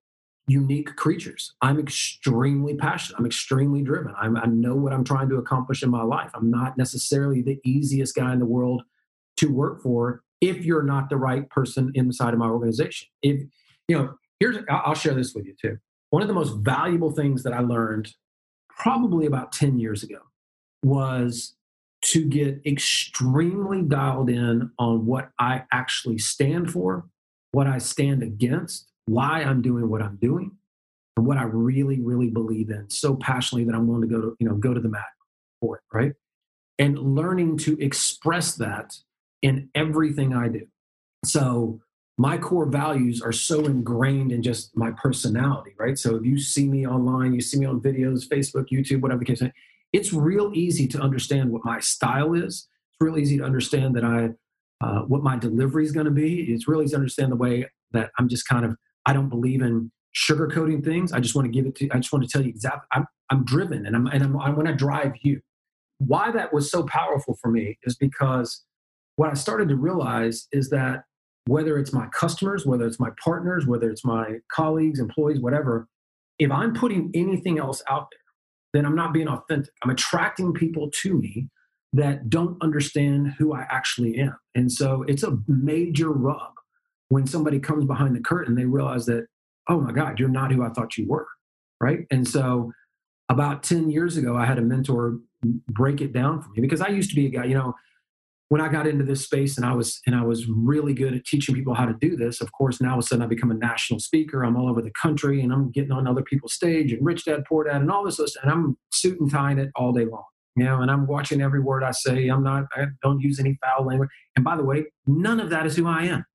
[0.50, 1.54] unique creatures.
[1.62, 3.20] I'm extremely passionate.
[3.20, 4.14] I'm extremely driven.
[4.20, 6.32] I'm, i know what i'm trying to accomplish in my life.
[6.34, 8.84] I'm not necessarily the easiest guy in the world
[9.38, 13.08] to work for if you're not the right person inside of my organization.
[13.22, 13.44] If
[13.88, 15.78] you know here's i'll share this with you too.
[16.10, 18.14] One of the most valuable things that i learned
[18.70, 20.20] probably about 10 years ago
[20.84, 21.56] was
[22.02, 27.06] to get extremely dialed in on what I actually stand for,
[27.52, 30.52] what I stand against, why I'm doing what I'm doing,
[31.18, 34.36] and what I really, really believe in so passionately that I'm willing to go to,
[34.40, 35.04] you know, go to the mat
[35.60, 36.14] for it, right?
[36.78, 38.94] And learning to express that
[39.42, 40.66] in everything I do.
[41.26, 41.82] So
[42.18, 45.98] my core values are so ingrained in just my personality, right?
[45.98, 49.26] So if you see me online, you see me on videos, Facebook, YouTube, whatever the
[49.26, 49.52] case, may,
[49.92, 52.68] it's real easy to understand what my style is.
[52.92, 54.30] It's real easy to understand that I,
[54.86, 56.54] uh, what my delivery is going to be.
[56.54, 58.78] It's really easy to understand the way that I'm just kind of,
[59.10, 61.12] I don't believe in sugarcoating things.
[61.14, 63.08] I just want to give it to, I just want to tell you exactly, I'm,
[63.32, 65.42] I'm driven and I'm, and I'm, I want to drive you.
[65.98, 68.64] Why that was so powerful for me is because
[69.16, 71.06] what I started to realize is that
[71.48, 75.88] whether it's my customers, whether it's my partners, whether it's my colleagues, employees, whatever,
[76.38, 78.20] if I'm putting anything else out there,
[78.74, 79.74] then I'm not being authentic.
[79.84, 81.48] I'm attracting people to me
[81.94, 84.38] that don't understand who I actually am.
[84.54, 86.59] And so it's a major rub
[87.10, 89.28] when somebody comes behind the curtain, they realize that,
[89.68, 91.28] oh my God, you're not who I thought you were.
[91.82, 92.06] Right.
[92.12, 92.72] And so
[93.30, 95.20] about 10 years ago, I had a mentor
[95.68, 97.74] break it down for me because I used to be a guy, you know,
[98.50, 101.24] when I got into this space and I was and I was really good at
[101.24, 103.52] teaching people how to do this, of course, now all of a sudden I become
[103.52, 104.44] a national speaker.
[104.44, 107.46] I'm all over the country and I'm getting on other people's stage and rich dad,
[107.48, 110.24] poor dad, and all this and I'm suit and tying it all day long.
[110.56, 112.28] You know, and I'm watching every word I say.
[112.28, 114.10] I'm not I don't use any foul language.
[114.36, 116.26] And by the way, none of that is who I am.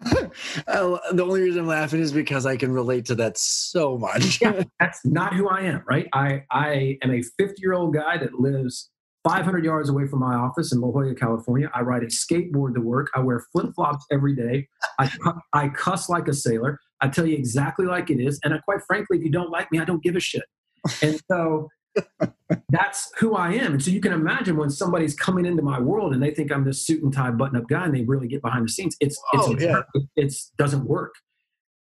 [0.68, 4.40] Oh, the only reason I'm laughing is because I can relate to that so much.
[4.40, 6.06] yeah, that's not who I am, right?
[6.12, 8.90] I I am a 50 year old guy that lives
[9.24, 11.70] 500 yards away from my office in La Jolla, California.
[11.74, 13.10] I ride a skateboard to work.
[13.14, 14.68] I wear flip flops every day.
[14.98, 15.10] I,
[15.52, 16.78] I cuss like a sailor.
[17.00, 18.40] I tell you exactly like it is.
[18.44, 20.44] And I, quite frankly, if you don't like me, I don't give a shit.
[21.02, 21.68] And so
[22.70, 23.72] that's who I am.
[23.72, 26.64] And so you can imagine when somebody's coming into my world and they think I'm
[26.64, 29.20] this suit and tie button up guy and they really get behind the scenes, it's,
[29.34, 29.82] oh, it's, yeah.
[30.16, 31.14] it doesn't work.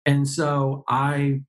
[0.06, 1.40] And so I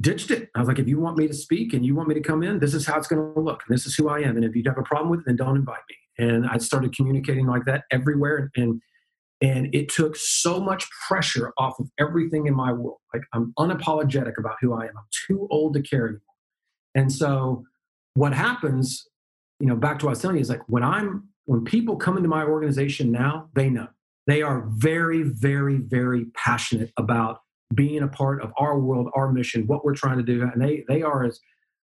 [0.00, 0.50] ditched it.
[0.54, 2.42] I was like, if you want me to speak and you want me to come
[2.42, 3.62] in, this is how it's going to look.
[3.68, 4.36] This is who I am.
[4.36, 6.26] And if you have a problem with it, then don't invite me.
[6.26, 8.50] And I started communicating like that everywhere.
[8.56, 8.80] And
[9.42, 12.98] and it took so much pressure off of everything in my world.
[13.12, 14.96] Like I'm unapologetic about who I am.
[14.96, 16.22] I'm too old to care anymore.
[16.94, 17.64] And so
[18.16, 19.06] what happens,
[19.60, 21.96] you know, back to what I was telling you is like when I'm when people
[21.96, 23.86] come into my organization now, they know.
[24.26, 27.42] They are very, very, very passionate about
[27.74, 30.42] being a part of our world, our mission, what we're trying to do.
[30.42, 31.38] And they they are as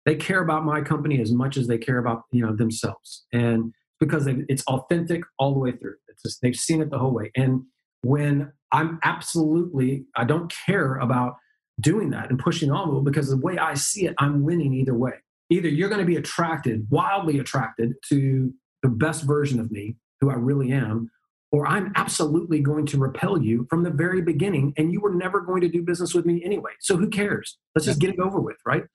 [0.05, 3.25] they care about my company as much as they care about you know themselves.
[3.31, 5.95] And because it's authentic all the way through.
[6.25, 7.31] Just, they've seen it the whole way.
[7.35, 7.63] And
[8.01, 11.35] when I'm absolutely, I don't care about
[11.79, 15.13] doing that and pushing on because the way I see it, I'm winning either way.
[15.53, 18.51] Either you're going to be attracted, wildly attracted to
[18.81, 21.11] the best version of me, who I really am,
[21.51, 25.41] or I'm absolutely going to repel you from the very beginning, and you were never
[25.41, 26.71] going to do business with me anyway.
[26.79, 27.59] So who cares?
[27.75, 28.83] Let's just get it over with, right?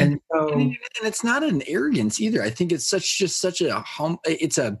[0.00, 2.42] And, so, and it's not an arrogance either.
[2.42, 4.18] I think it's such just such a hum.
[4.24, 4.80] It's a,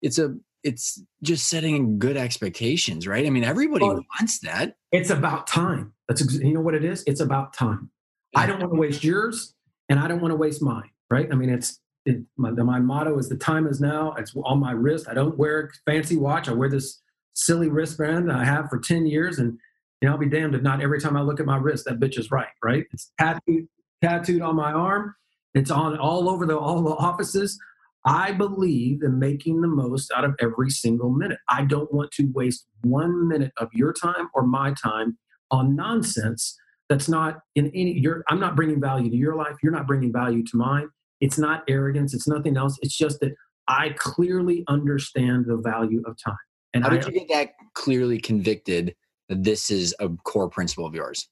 [0.00, 3.26] it's a, it's just setting good expectations, right?
[3.26, 4.76] I mean, everybody well, wants that.
[4.92, 5.92] It's about time.
[6.06, 7.02] That's you know what it is.
[7.04, 7.90] It's about time.
[8.36, 9.54] I don't want to waste yours,
[9.94, 10.90] and I don't want to waste mine.
[11.08, 11.28] Right?
[11.30, 14.12] I mean, it's it, my, my motto is the time is now.
[14.18, 15.06] It's on my wrist.
[15.08, 16.48] I don't wear a fancy watch.
[16.48, 17.00] I wear this
[17.34, 19.38] silly wristband I have for 10 years.
[19.38, 19.56] And
[20.00, 22.00] you know, I'll be damned if not every time I look at my wrist, that
[22.00, 22.84] bitch is right, right?
[22.92, 23.68] It's tattooed,
[24.02, 25.14] tattooed on my arm.
[25.54, 27.56] It's on all over the all the offices.
[28.04, 31.38] I believe in making the most out of every single minute.
[31.48, 35.16] I don't want to waste one minute of your time or my time
[35.52, 36.58] on nonsense
[36.88, 37.98] that's not in any.
[37.98, 39.56] You're, I'm not bringing value to your life.
[39.62, 40.88] You're not bringing value to mine.
[41.20, 42.14] It's not arrogance.
[42.14, 42.78] It's nothing else.
[42.82, 43.32] It's just that
[43.68, 46.36] I clearly understand the value of time.
[46.74, 48.94] And how did I, you get that clearly convicted
[49.28, 51.28] that this is a core principle of yours?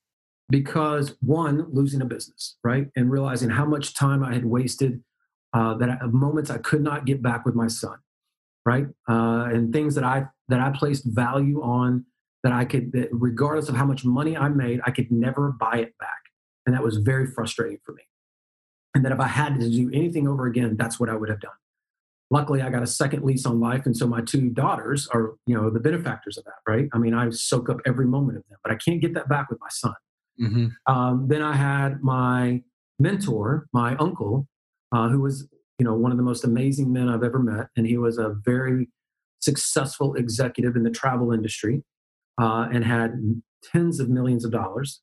[0.48, 5.03] Because one, losing a business, right, and realizing how much time I had wasted,
[5.53, 7.96] uh, that I, moments I could not get back with my son,
[8.64, 12.05] right, uh, and things that I that I placed value on
[12.43, 15.78] that I could, that regardless of how much money I made, I could never buy
[15.78, 16.20] it back,
[16.66, 18.03] and that was very frustrating for me.
[18.95, 21.40] And that if I had to do anything over again, that's what I would have
[21.40, 21.53] done.
[22.30, 23.84] Luckily i got a second lease on life.
[23.84, 26.88] And so my two daughters are you know the benefactors of that right?
[26.95, 29.51] I mean i soak up every moment of them but i can't get that back
[29.51, 29.95] with my son.
[30.40, 30.93] Mm-hmm.
[30.93, 32.62] um, then i had my
[32.99, 34.49] mentor my uncle
[34.90, 35.47] uh, who was
[35.78, 37.68] you know one of the most amazing men i've ever met.
[37.76, 38.88] And he was a very
[39.40, 41.84] successful executive in the travel industry
[42.41, 45.01] uh, and had tens of millions of dollars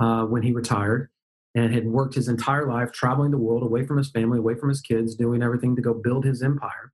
[0.00, 1.10] uh, when he retired
[1.54, 4.68] and had worked his entire life traveling the world away from his family, away from
[4.68, 6.92] his kids, doing everything to go build his empire.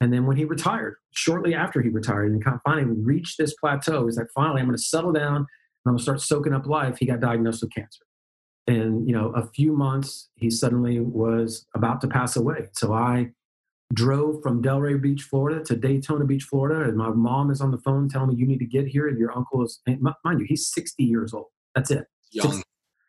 [0.00, 3.54] And then when he retired, shortly after he retired and kind of finally reached this
[3.54, 5.46] plateau, he's like, finally, I'm going to settle down and
[5.86, 6.98] I'm going to start soaking up life.
[6.98, 8.04] He got diagnosed with cancer.
[8.68, 12.68] And, you know, a few months, he suddenly was about to pass away.
[12.74, 13.30] So I
[13.94, 16.88] drove from Delray Beach, Florida to Daytona Beach, Florida.
[16.88, 19.08] And my mom is on the phone telling me, you need to get here.
[19.08, 19.80] And your uncle is,
[20.24, 21.46] mind you, he's 60 years old.
[21.74, 22.06] That's it.
[22.30, 22.62] Young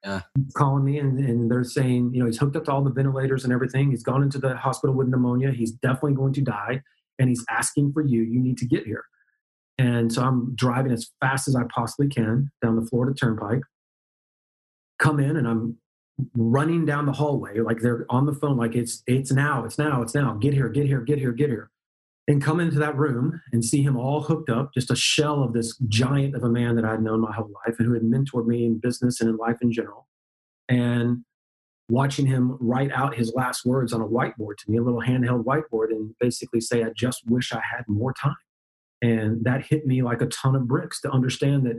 [0.03, 0.21] yeah.
[0.55, 3.43] calling me and, and they're saying, you know, he's hooked up to all the ventilators
[3.43, 3.91] and everything.
[3.91, 5.51] He's gone into the hospital with pneumonia.
[5.51, 6.81] He's definitely going to die.
[7.17, 8.21] And he's asking for you.
[8.21, 9.03] You need to get here.
[9.77, 13.61] And so I'm driving as fast as I possibly can down the Florida Turnpike.
[14.99, 15.77] Come in and I'm
[16.35, 20.01] running down the hallway like they're on the phone, like it's it's now, it's now,
[20.01, 20.33] it's now.
[20.33, 21.69] Get here, get here, get here, get here
[22.29, 25.51] and come into that room and see him all hooked up, just a shell of
[25.51, 28.45] this giant of a man that I'd known my whole life and who had mentored
[28.45, 30.07] me in business and in life in general.
[30.69, 31.25] And
[31.89, 35.43] watching him write out his last words on a whiteboard to me, a little handheld
[35.43, 38.35] whiteboard, and basically say, I just wish I had more time.
[39.01, 41.77] And that hit me like a ton of bricks to understand that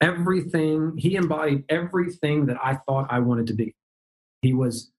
[0.00, 3.74] everything, he embodied everything that I thought I wanted to be.
[4.42, 4.90] He was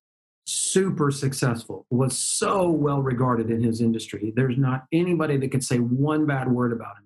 [0.46, 4.34] super successful, was so well regarded in his industry.
[4.36, 7.06] There's not anybody that could say one bad word about him.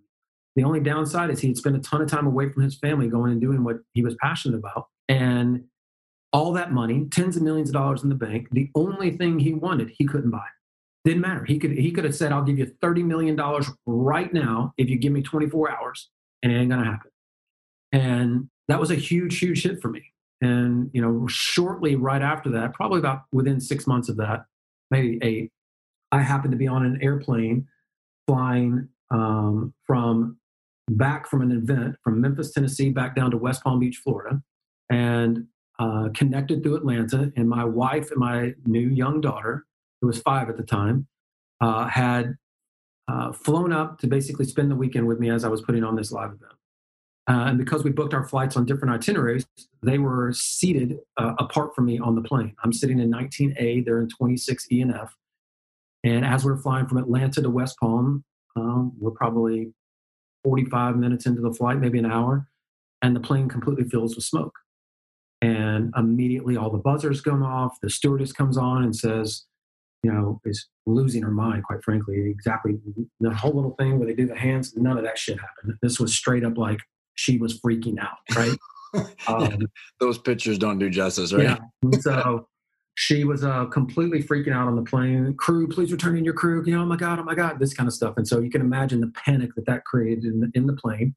[0.55, 3.31] The only downside is he'd spent a ton of time away from his family going
[3.31, 4.87] and doing what he was passionate about.
[5.09, 5.65] And
[6.31, 9.53] all that money, tens of millions of dollars in the bank, the only thing he
[9.53, 10.45] wanted, he couldn't buy.
[11.03, 11.45] Didn't matter.
[11.45, 13.39] He could he could have said, I'll give you $30 million
[13.85, 16.09] right now if you give me 24 hours,
[16.41, 17.11] and it ain't gonna happen.
[17.95, 20.03] And that was a huge, huge hit for me.
[20.41, 24.45] And you know, shortly right after that, probably about within six months of that,
[24.91, 25.51] maybe eight,
[26.11, 27.67] I happened to be on an airplane
[28.27, 30.37] flying um, from
[30.91, 34.41] back from an event from Memphis, Tennessee, back down to West Palm Beach, Florida,
[34.91, 35.47] and
[35.79, 37.31] uh, connected through Atlanta.
[37.37, 39.65] And my wife and my new young daughter,
[40.01, 41.07] who was five at the time,
[41.61, 42.35] uh, had
[43.07, 45.95] uh, flown up to basically spend the weekend with me as I was putting on
[45.95, 46.53] this live event.
[47.27, 49.47] Uh, and because we booked our flights on different itineraries,
[49.81, 52.55] they were seated uh, apart from me on the plane.
[52.63, 55.15] I'm sitting in 19A, they're in 26E and F.
[56.03, 58.23] And as we're flying from Atlanta to West Palm,
[58.55, 59.73] um, we're probably
[60.43, 62.47] 45 minutes into the flight, maybe an hour,
[63.01, 64.53] and the plane completely fills with smoke.
[65.41, 67.77] And immediately all the buzzers come off.
[67.81, 69.45] The stewardess comes on and says,
[70.03, 72.29] you know, is losing her mind, quite frankly.
[72.29, 72.75] Exactly
[73.19, 75.77] the whole little thing where they do the hands, none of that shit happened.
[75.81, 76.79] This was straight up like,
[77.15, 78.57] she was freaking out, right?
[79.27, 79.67] Um,
[79.99, 81.43] Those pictures don't do justice, right?
[81.43, 81.99] Yeah.
[81.99, 82.47] So
[82.95, 85.33] she was uh, completely freaking out on the plane.
[85.37, 86.63] Crew, please return in your crew.
[86.65, 88.13] You know, oh my God, oh my God, this kind of stuff.
[88.15, 91.13] And so you can imagine the panic that that created in the, in the plane.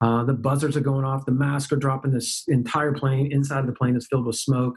[0.00, 1.24] Uh, the buzzers are going off.
[1.24, 2.10] The masks are dropping.
[2.10, 4.74] This entire plane, inside of the plane, is filled with smoke.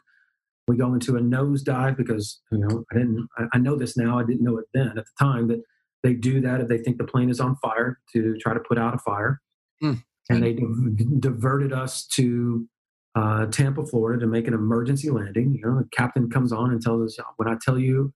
[0.67, 3.27] We go into a nosedive because you know I didn't.
[3.37, 4.19] I, I know this now.
[4.19, 5.63] I didn't know it then at the time that
[6.03, 8.77] they do that if they think the plane is on fire to try to put
[8.77, 9.41] out a fire.
[9.83, 10.53] Mm and they
[11.19, 12.67] diverted us to
[13.15, 15.53] uh, Tampa, Florida, to make an emergency landing.
[15.53, 18.13] You know, the captain comes on and tells us, "When I tell you,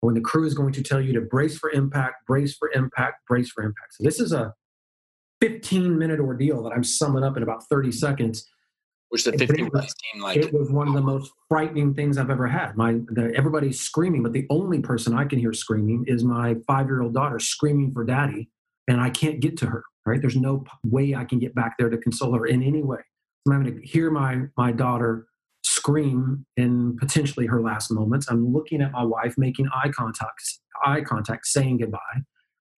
[0.00, 3.26] when the crew is going to tell you to brace for impact, brace for impact,
[3.26, 4.54] brace for impact." So this is a
[5.40, 8.48] 15 minute ordeal that I'm summing up in about 30 seconds.
[9.10, 12.28] Which the 15 minutes seemed like it was one of the most frightening things I've
[12.28, 12.76] ever had.
[12.76, 16.86] My the, everybody's screaming, but the only person I can hear screaming is my five
[16.86, 18.50] year old daughter screaming for daddy,
[18.86, 20.20] and I can't get to her right?
[20.20, 22.98] There's no way I can get back there to console her in any way.
[23.46, 25.26] I'm having to hear my my daughter
[25.62, 28.28] scream in potentially her last moments.
[28.28, 30.42] I'm looking at my wife, making eye contact,
[30.84, 32.22] eye contact, saying goodbye.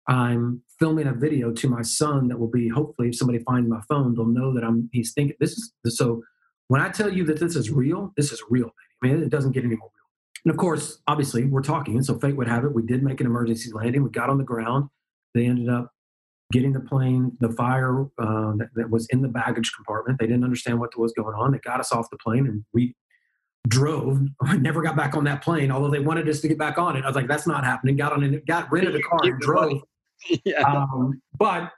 [0.07, 3.81] I'm filming a video to my son that will be hopefully if somebody finds my
[3.89, 6.23] phone, they'll know that I'm he's thinking this is so
[6.69, 8.71] when I tell you that this is real, this is real.
[9.03, 10.45] I mean, it doesn't get any more real.
[10.45, 12.03] And of course, obviously, we're talking.
[12.03, 14.03] So fate would have it, we did make an emergency landing.
[14.03, 14.89] We got on the ground.
[15.35, 15.93] They ended up
[16.53, 20.19] getting the plane, the fire uh, that, that, was in the baggage compartment.
[20.19, 21.53] They didn't understand what was going on.
[21.53, 22.95] They got us off the plane and we
[23.69, 24.21] drove.
[24.43, 26.97] I never got back on that plane, although they wanted us to get back on
[26.97, 27.05] it.
[27.05, 27.97] I was like, that's not happening.
[27.97, 29.83] Got on it, got rid of the car and drove.
[30.45, 30.63] yeah.
[30.63, 31.71] Um, but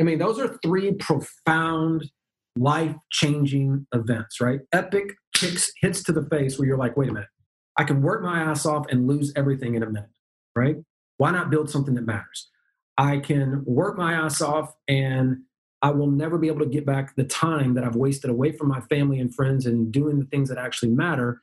[0.00, 2.10] I mean, those are three profound,
[2.56, 4.60] life changing events, right?
[4.72, 7.28] Epic kicks, hits to the face where you're like, wait a minute,
[7.78, 10.10] I can work my ass off and lose everything in a minute,
[10.54, 10.76] right?
[11.16, 12.50] Why not build something that matters?
[13.02, 15.38] I can work my ass off and
[15.82, 18.68] I will never be able to get back the time that I've wasted away from
[18.68, 21.42] my family and friends and doing the things that actually matter.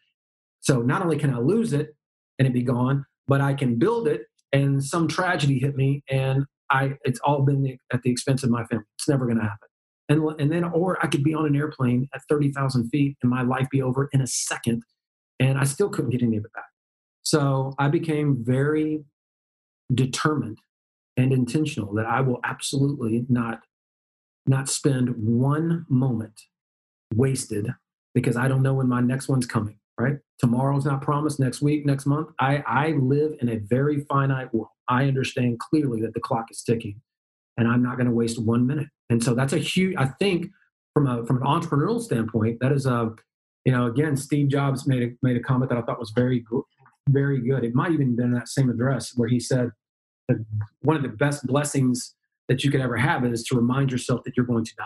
[0.61, 1.97] So not only can I lose it
[2.39, 4.21] and it be gone, but I can build it
[4.53, 8.63] and some tragedy hit me and I it's all been at the expense of my
[8.63, 8.85] family.
[8.97, 9.67] It's never going to happen.
[10.07, 13.41] And, and then, or I could be on an airplane at 30,000 feet and my
[13.41, 14.83] life be over in a second
[15.41, 16.63] and I still couldn't get any of it back.
[17.21, 19.03] So I became very
[19.93, 20.59] determined
[21.19, 23.61] and intentional that I will absolutely not
[24.47, 26.41] not spend one moment
[27.13, 27.67] wasted
[28.15, 30.17] because I don't know when my next one's coming, right?
[30.39, 32.29] Tomorrow's not promised, next week, next month.
[32.39, 34.69] I, I live in a very finite world.
[34.87, 36.99] I understand clearly that the clock is ticking
[37.57, 38.87] and I'm not going to waste one minute.
[39.11, 40.47] And so that's a huge, I think
[40.95, 43.11] from a, from an entrepreneurial standpoint, that is a,
[43.65, 46.43] you know, again, Steve Jobs made a, made a comment that I thought was very,
[47.09, 47.63] very good.
[47.63, 49.69] It might even been that same address where he said,
[50.81, 52.15] one of the best blessings
[52.47, 54.85] that you could ever have is to remind yourself that you're going to die.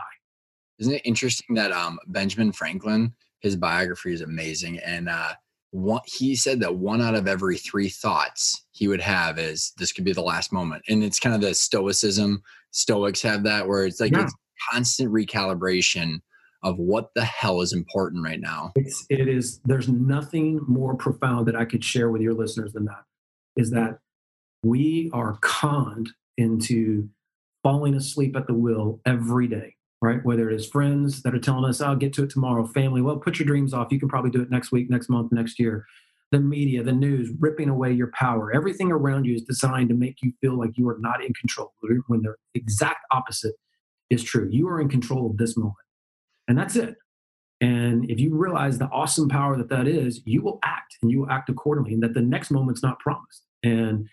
[0.80, 5.34] Isn't it interesting that um, Benjamin Franklin, his biography is amazing, and uh,
[5.72, 9.92] one, he said that one out of every three thoughts he would have is this
[9.92, 12.44] could be the last moment, and it's kind of the stoicism.
[12.72, 14.24] Stoics have that where it's like yeah.
[14.24, 14.36] it's
[14.72, 16.20] constant recalibration
[16.64, 18.72] of what the hell is important right now.
[18.76, 19.60] It's, it is.
[19.66, 23.04] There's nothing more profound that I could share with your listeners than that.
[23.56, 24.00] Is that
[24.64, 27.10] we are conned into
[27.62, 30.24] falling asleep at the wheel every day, right?
[30.26, 33.18] Whether it is friends that are telling us, I'll get to it tomorrow, family, well,
[33.18, 33.92] put your dreams off.
[33.92, 35.86] You can probably do it next week, next month, next year.
[36.32, 38.52] The media, the news, ripping away your power.
[38.52, 41.72] Everything around you is designed to make you feel like you are not in control
[42.08, 43.54] when the exact opposite
[44.10, 44.48] is true.
[44.50, 45.76] You are in control of this moment.
[46.48, 46.96] And that's it.
[47.62, 51.20] And if you realize the awesome power that that is, you will act and you
[51.20, 53.44] will act accordingly, and that the next moment's not promised.
[53.62, 54.10] And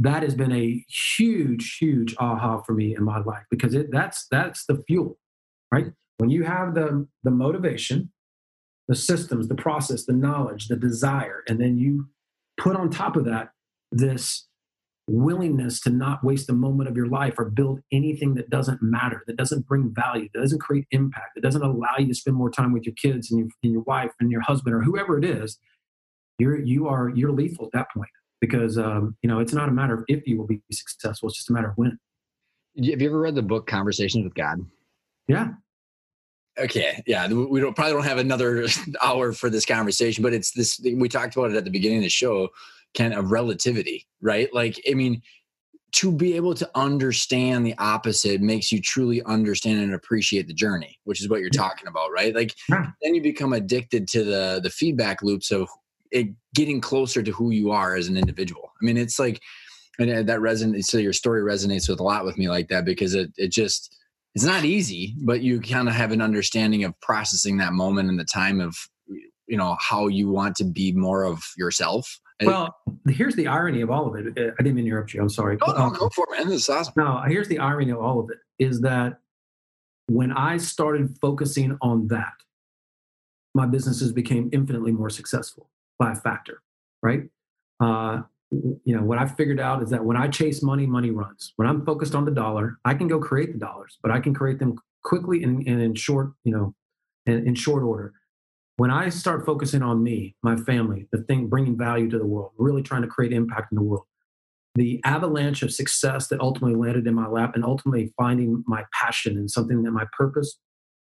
[0.00, 4.26] that has been a huge, huge aha for me in my life because it that's
[4.30, 5.18] that's the fuel,
[5.72, 5.92] right?
[6.18, 8.10] When you have the the motivation,
[8.88, 12.08] the systems, the process, the knowledge, the desire, and then you
[12.56, 13.50] put on top of that
[13.92, 14.46] this
[15.06, 19.24] willingness to not waste a moment of your life or build anything that doesn't matter,
[19.26, 22.50] that doesn't bring value, that doesn't create impact, that doesn't allow you to spend more
[22.50, 25.24] time with your kids and your, and your wife and your husband or whoever it
[25.24, 25.58] is,
[26.38, 28.08] you're you are you're lethal at that point
[28.40, 31.38] because um, you know it's not a matter of if you will be successful; it's
[31.38, 31.98] just a matter of when.
[32.76, 34.58] Have you ever read the book Conversations with God?
[35.28, 35.48] Yeah.
[36.58, 38.66] Okay, yeah, we don't probably don't have another
[39.02, 40.80] hour for this conversation, but it's this.
[40.80, 42.48] We talked about it at the beginning of the show,
[42.96, 44.52] kind of relativity, right?
[44.52, 45.22] Like, I mean,
[45.92, 50.98] to be able to understand the opposite makes you truly understand and appreciate the journey,
[51.04, 52.34] which is what you're talking about, right?
[52.34, 52.90] Like, yeah.
[53.02, 55.68] then you become addicted to the the feedback loops of
[56.10, 58.72] it getting closer to who you are as an individual.
[58.80, 59.40] I mean, it's like,
[59.98, 60.84] and that resonates.
[60.86, 63.96] So your story resonates with a lot with me like that because it it just
[64.34, 68.18] it's not easy, but you kind of have an understanding of processing that moment and
[68.18, 68.76] the time of
[69.46, 72.18] you know how you want to be more of yourself.
[72.42, 72.74] Well,
[73.06, 74.38] here's the irony of all of it.
[74.38, 75.20] Uh, I didn't mean to interrupt you.
[75.20, 75.58] I'm sorry.
[75.60, 76.48] Oh, no, go for it, man.
[76.48, 76.94] This is awesome.
[76.96, 79.18] No, here's the irony of all of it is that
[80.06, 82.32] when I started focusing on that,
[83.54, 85.68] my businesses became infinitely more successful
[86.00, 86.62] by a factor,
[87.02, 87.24] right?
[87.78, 91.52] Uh, you know, what I've figured out is that when I chase money, money runs.
[91.54, 94.34] When I'm focused on the dollar, I can go create the dollars, but I can
[94.34, 96.74] create them quickly and, and in short, you know,
[97.26, 98.12] in, in short order.
[98.76, 102.52] When I start focusing on me, my family, the thing bringing value to the world,
[102.56, 104.04] really trying to create impact in the world,
[104.74, 109.36] the avalanche of success that ultimately landed in my lap and ultimately finding my passion
[109.36, 110.58] and something that my purpose,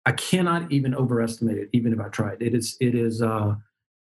[0.05, 2.41] I cannot even overestimate it, even if I tried.
[2.41, 3.55] It is, it is, uh,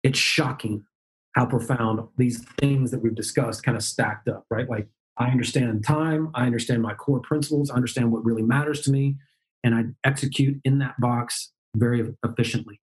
[0.08, 0.86] it's shocking
[1.34, 4.70] how profound these things that we've discussed kind of stacked up, right?
[4.70, 4.88] Like
[5.18, 9.18] I understand time, I understand my core principles, I understand what really matters to me,
[9.66, 12.80] and I execute in that box very efficiently.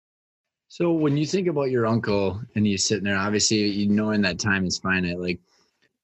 [0.68, 4.40] So when you think about your uncle and you sitting there, obviously you knowing that
[4.40, 5.40] time is finite, like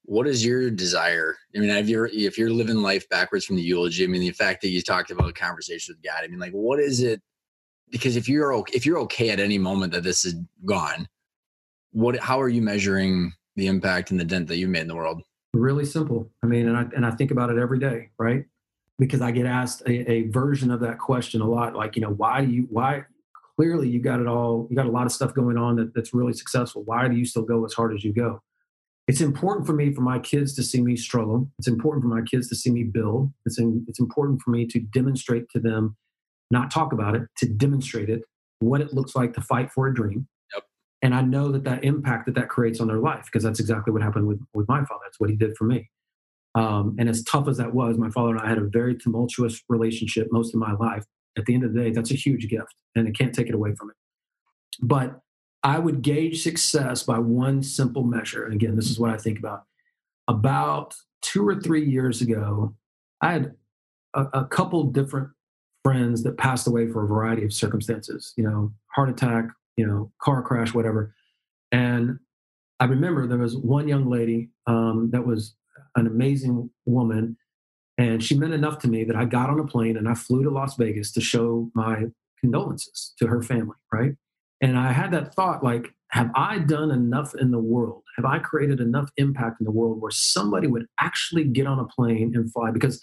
[0.04, 1.36] what is your desire?
[1.56, 4.32] I mean, if you're if you're living life backwards from the eulogy, I mean, the
[4.32, 7.22] fact that you talked about a conversation with God, I mean, like what is it
[7.92, 10.36] because if you're if you're okay at any moment that this is
[10.66, 11.08] gone,
[11.92, 14.96] what how are you measuring the impact and the dent that you made in the
[14.96, 15.22] world?
[15.54, 16.30] Really simple.
[16.44, 18.46] I mean, and I and I think about it every day, right?
[19.00, 21.76] because I get asked a, a version of that question a lot.
[21.76, 23.04] Like, you know, why do you, why,
[23.56, 26.14] clearly you got it all, you got a lot of stuff going on that, that's
[26.14, 26.84] really successful.
[26.84, 28.42] Why do you still go as hard as you go?
[29.08, 31.50] It's important for me, for my kids to see me struggle.
[31.60, 33.32] It's important for my kids to see me build.
[33.46, 35.96] It's, in, it's important for me to demonstrate to them,
[36.52, 38.22] not talk about it, to demonstrate it,
[38.60, 40.28] what it looks like to fight for a dream.
[40.54, 40.64] Yep.
[41.02, 43.94] And I know that that impact that that creates on their life, because that's exactly
[43.94, 45.02] what happened with, with my father.
[45.06, 45.90] That's what he did for me.
[46.56, 49.62] Um, and as tough as that was, my father and I had a very tumultuous
[49.70, 51.04] relationship most of my life.
[51.38, 53.54] At the end of the day, that's a huge gift, and I can't take it
[53.54, 53.96] away from it.
[54.82, 55.20] But
[55.62, 58.46] I would gauge success by one simple measure.
[58.46, 59.64] And again, this is what I think about.
[60.28, 62.74] About two or three years ago,
[63.22, 63.54] I had
[64.16, 65.30] a, a couple different
[65.88, 69.46] friends that passed away for a variety of circumstances, you know, heart attack,
[69.78, 71.16] you know, car crash, whatever.
[71.72, 72.20] And
[72.82, 75.56] I remember there was one young lady um, that was
[75.96, 77.38] an amazing woman.
[77.98, 80.44] And she meant enough to me that I got on a plane and I flew
[80.44, 82.08] to Las Vegas to show my
[82.42, 84.12] condolences to her family, right?
[84.60, 88.04] And I had that thought like, have I done enough in the world?
[88.18, 91.86] Have I created enough impact in the world where somebody would actually get on a
[91.86, 92.72] plane and fly?
[92.72, 93.02] Because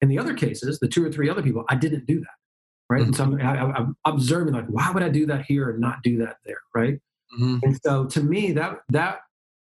[0.00, 2.26] in the other cases, the two or three other people, I didn't do that,
[2.88, 3.02] right?
[3.02, 3.08] Mm-hmm.
[3.08, 6.02] And so I'm, I, am observing like, why would I do that here and not
[6.02, 6.98] do that there, right?
[7.38, 7.58] Mm-hmm.
[7.62, 9.18] And so to me, that that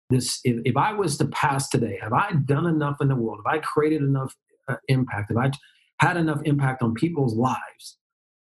[0.10, 3.40] this if, if i was to pass today have i done enough in the world
[3.46, 4.34] have i created enough
[4.68, 5.52] uh, impact have i
[6.00, 7.98] had enough impact on people's lives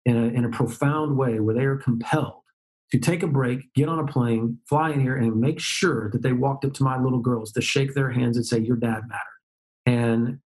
[0.04, 2.42] in a, in a profound way where they are compelled
[2.90, 6.22] to take a break get on a plane fly in here and make sure that
[6.22, 9.02] they walked up to my little girls to shake their hands and say your dad
[9.08, 10.38] mattered and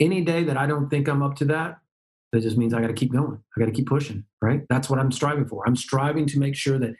[0.00, 1.78] any day that i don't think i'm up to that
[2.32, 3.38] that just means i got to keep going.
[3.56, 4.62] I got to keep pushing right?
[4.68, 5.64] That's what i'm striving for.
[5.66, 6.94] I'm striving to make sure that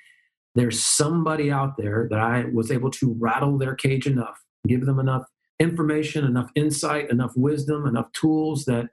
[0.54, 4.98] there's somebody out there that I was able to rattle their cage enough, give them
[4.98, 5.24] enough
[5.60, 8.86] information, enough insight, enough wisdom, enough tools that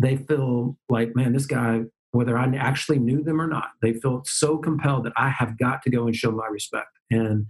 [0.00, 1.82] they feel like, man, this guy,
[2.12, 5.82] whether I actually knew them or not, they feel so compelled that I have got
[5.82, 6.88] to go and show my respect.
[7.10, 7.46] And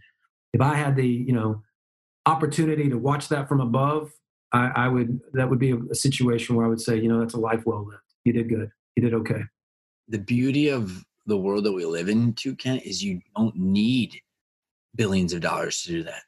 [0.53, 1.63] if I had the, you know,
[2.27, 4.11] opportunity to watch that from above,
[4.53, 7.21] I, I would, that would be a, a situation where I would say, you know,
[7.21, 8.03] that's a life well lived.
[8.25, 8.71] You did good.
[8.97, 9.43] You did okay.
[10.09, 14.21] The beauty of the world that we live in, too, Kent, is you don't need
[14.97, 16.23] billions of dollars to do that.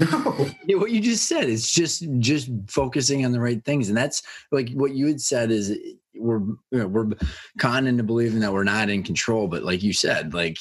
[0.10, 0.50] No.
[0.66, 4.22] Yeah, what you just said it's just just focusing on the right things, and that's
[4.50, 5.78] like what you had said is
[6.16, 7.10] we're you know, we're
[7.58, 10.58] conned into believing that we're not in control, but like you said, like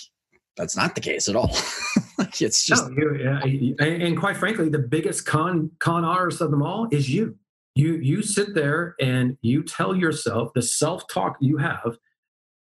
[0.57, 1.55] that's not the case at all.
[2.39, 6.61] it's just no, you, and, and quite frankly, the biggest con con artist of them
[6.61, 7.37] all is you.
[7.75, 11.97] You you sit there and you tell yourself the self talk you have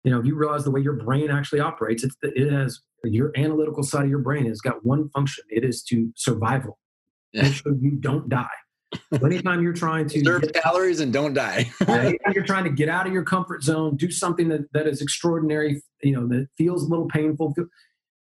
[0.04, 3.32] you know, if you realize the way your brain actually operates, it's it has your
[3.36, 5.44] analytical side of your brain has got one function.
[5.48, 6.78] It is to survival.
[7.32, 7.44] Yeah.
[7.44, 8.46] Make sure you don't die.
[9.14, 11.70] So anytime you're trying to serve calories and don't die.
[11.88, 15.00] anytime you're trying to get out of your comfort zone, do something that, that is
[15.00, 17.54] extraordinary, you know, that feels a little painful.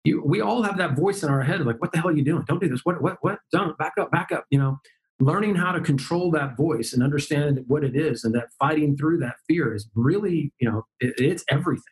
[0.04, 2.24] You, we all have that voice in our head, like, what the hell are you
[2.24, 2.44] doing?
[2.46, 2.80] Don't do this.
[2.84, 3.38] What, what, what?
[3.52, 4.46] Don't back up, back up.
[4.50, 4.78] You know,
[5.20, 9.18] learning how to control that voice and understand what it is and that fighting through
[9.18, 11.82] that fear is really you know it, it's everything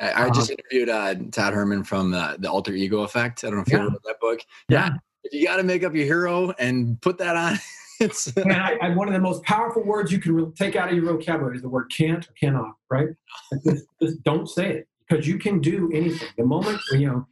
[0.00, 3.48] i, I just um, interviewed uh, todd herman from uh, the alter ego effect i
[3.48, 3.78] don't know if yeah.
[3.78, 4.90] you read that book yeah
[5.24, 7.58] if you got to make up your hero and put that on
[8.00, 11.06] it's I, I, one of the most powerful words you can take out of your
[11.06, 13.08] vocabulary is the word can't or cannot right
[13.66, 17.26] just, just don't say it because you can do anything the moment you know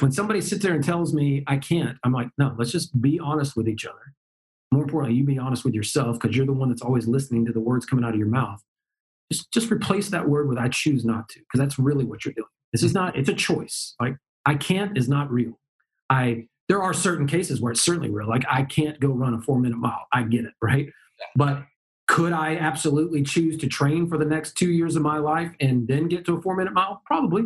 [0.00, 3.18] when somebody sits there and tells me i can't i'm like no let's just be
[3.18, 4.14] honest with each other
[4.74, 7.52] more importantly, you be honest with yourself because you're the one that's always listening to
[7.52, 8.60] the words coming out of your mouth.
[9.32, 12.34] Just, just replace that word with I choose not to, because that's really what you're
[12.34, 12.48] doing.
[12.72, 13.94] This is not, it's a choice.
[14.00, 15.60] Like I can't is not real.
[16.10, 18.28] I, there are certain cases where it's certainly real.
[18.28, 20.06] Like I can't go run a four minute mile.
[20.12, 20.88] I get it, right?
[21.36, 21.62] But
[22.06, 25.88] could I absolutely choose to train for the next two years of my life and
[25.88, 27.02] then get to a four minute mile?
[27.06, 27.44] Probably.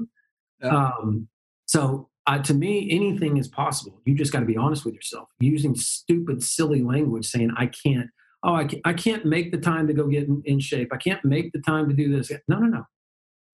[0.63, 0.77] Yeah.
[0.77, 1.29] Um,
[1.67, 4.01] so uh, to me, anything is possible.
[4.05, 5.29] You just got to be honest with yourself.
[5.39, 8.09] Using stupid, silly language, saying "I can't,"
[8.43, 10.89] "Oh, I can't, I can't make the time to go get in, in shape.
[10.93, 12.85] I can't make the time to do this." No, no, no.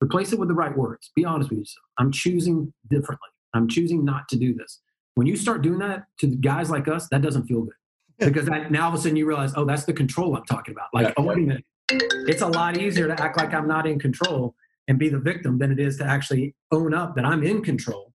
[0.03, 1.11] Replace it with the right words.
[1.15, 1.85] Be honest with yourself.
[1.97, 3.29] I'm choosing differently.
[3.53, 4.81] I'm choosing not to do this.
[5.13, 7.75] When you start doing that to guys like us, that doesn't feel good
[8.19, 10.73] because that, now all of a sudden you realize, oh, that's the control I'm talking
[10.73, 10.87] about.
[10.93, 11.65] Like, oh, wait a minute.
[11.89, 14.55] It's a lot easier to act like I'm not in control
[14.87, 18.13] and be the victim than it is to actually own up that I'm in control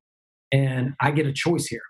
[0.53, 1.83] and I get a choice here.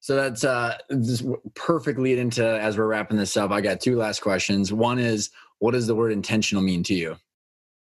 [0.00, 1.24] So that's uh, this
[1.54, 3.50] perfect lead into as we're wrapping this up.
[3.50, 4.72] I got two last questions.
[4.72, 7.16] One is, what does the word intentional mean to you?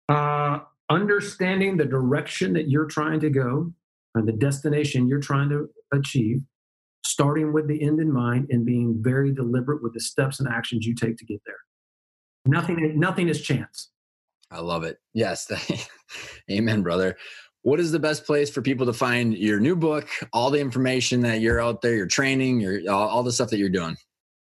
[0.09, 3.73] Uh, understanding the direction that you're trying to go
[4.15, 6.43] and the destination you're trying to achieve,
[7.05, 10.87] starting with the end in mind and being very deliberate with the steps and actions
[10.87, 11.57] you take to get there.
[12.47, 13.91] Nothing, nothing is chance.
[14.51, 14.99] I love it.
[15.15, 15.51] Yes.
[16.51, 17.17] Amen, brother.
[17.63, 21.21] What is the best place for people to find your new book, all the information
[21.21, 23.97] that you're out there, your training, your all, all the stuff that you're doing?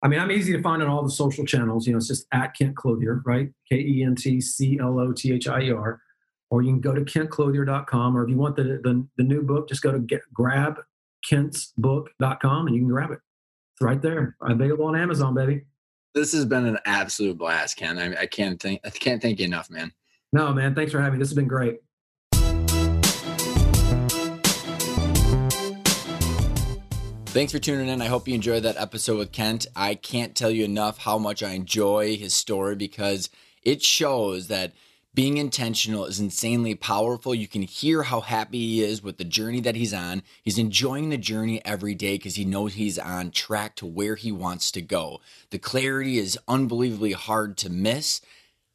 [0.01, 1.85] I mean, I'm easy to find on all the social channels.
[1.85, 3.49] You know, it's just at Kent Clothier, right?
[3.67, 5.99] K E N T C L O T H I E R.
[6.51, 8.17] Or you can go to kentclothier.com.
[8.17, 10.21] Or if you want the, the, the new book, just go to get,
[11.29, 13.19] grabkentsbook.com and you can grab it.
[13.73, 15.63] It's right there, available on Amazon, baby.
[16.15, 17.97] This has been an absolute blast, Ken.
[17.97, 19.93] I, I can't think I can't thank you enough, man.
[20.33, 20.75] No, man.
[20.75, 21.19] Thanks for having me.
[21.19, 21.79] This has been great.
[27.31, 28.01] Thanks for tuning in.
[28.01, 29.67] I hope you enjoyed that episode with Kent.
[29.75, 33.29] I can't tell you enough how much I enjoy his story because
[33.61, 34.73] it shows that
[35.15, 37.33] being intentional is insanely powerful.
[37.33, 40.21] You can hear how happy he is with the journey that he's on.
[40.43, 44.31] He's enjoying the journey every day because he knows he's on track to where he
[44.31, 45.19] wants to go.
[45.49, 48.21] The clarity is unbelievably hard to miss.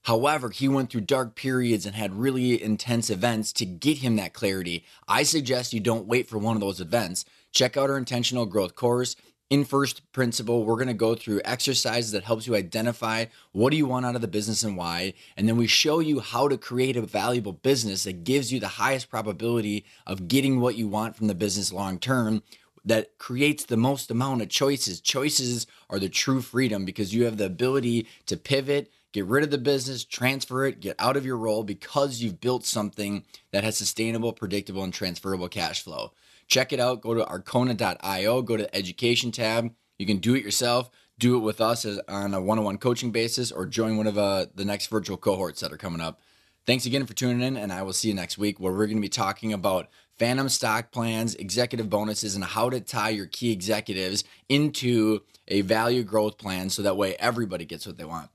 [0.03, 4.35] However, he went through dark periods and had really intense events to get him that
[4.35, 4.85] clarity.
[5.09, 7.25] I suggest you don't wait for one of those events
[7.55, 9.17] check out our intentional growth course
[9.51, 13.77] in first principle we're going to go through exercises that helps you identify what do
[13.77, 16.57] you want out of the business and why and then we show you how to
[16.57, 21.15] create a valuable business that gives you the highest probability of getting what you want
[21.15, 22.43] from the business long term
[22.85, 25.01] that creates the most amount of choices.
[25.01, 29.51] Choices are the true freedom because you have the ability to pivot get rid of
[29.51, 33.77] the business transfer it get out of your role because you've built something that has
[33.77, 36.13] sustainable predictable and transferable cash flow
[36.47, 37.01] Check it out.
[37.01, 39.73] Go to arkona.io, go to the education tab.
[39.99, 43.13] You can do it yourself, do it with us on a one on one coaching
[43.13, 46.21] basis, or join one of uh, the next virtual cohorts that are coming up.
[46.67, 48.97] Thanks again for tuning in, and I will see you next week where we're going
[48.97, 49.89] to be talking about
[50.19, 56.03] phantom stock plans, executive bonuses, and how to tie your key executives into a value
[56.03, 58.31] growth plan so that way everybody gets what they want.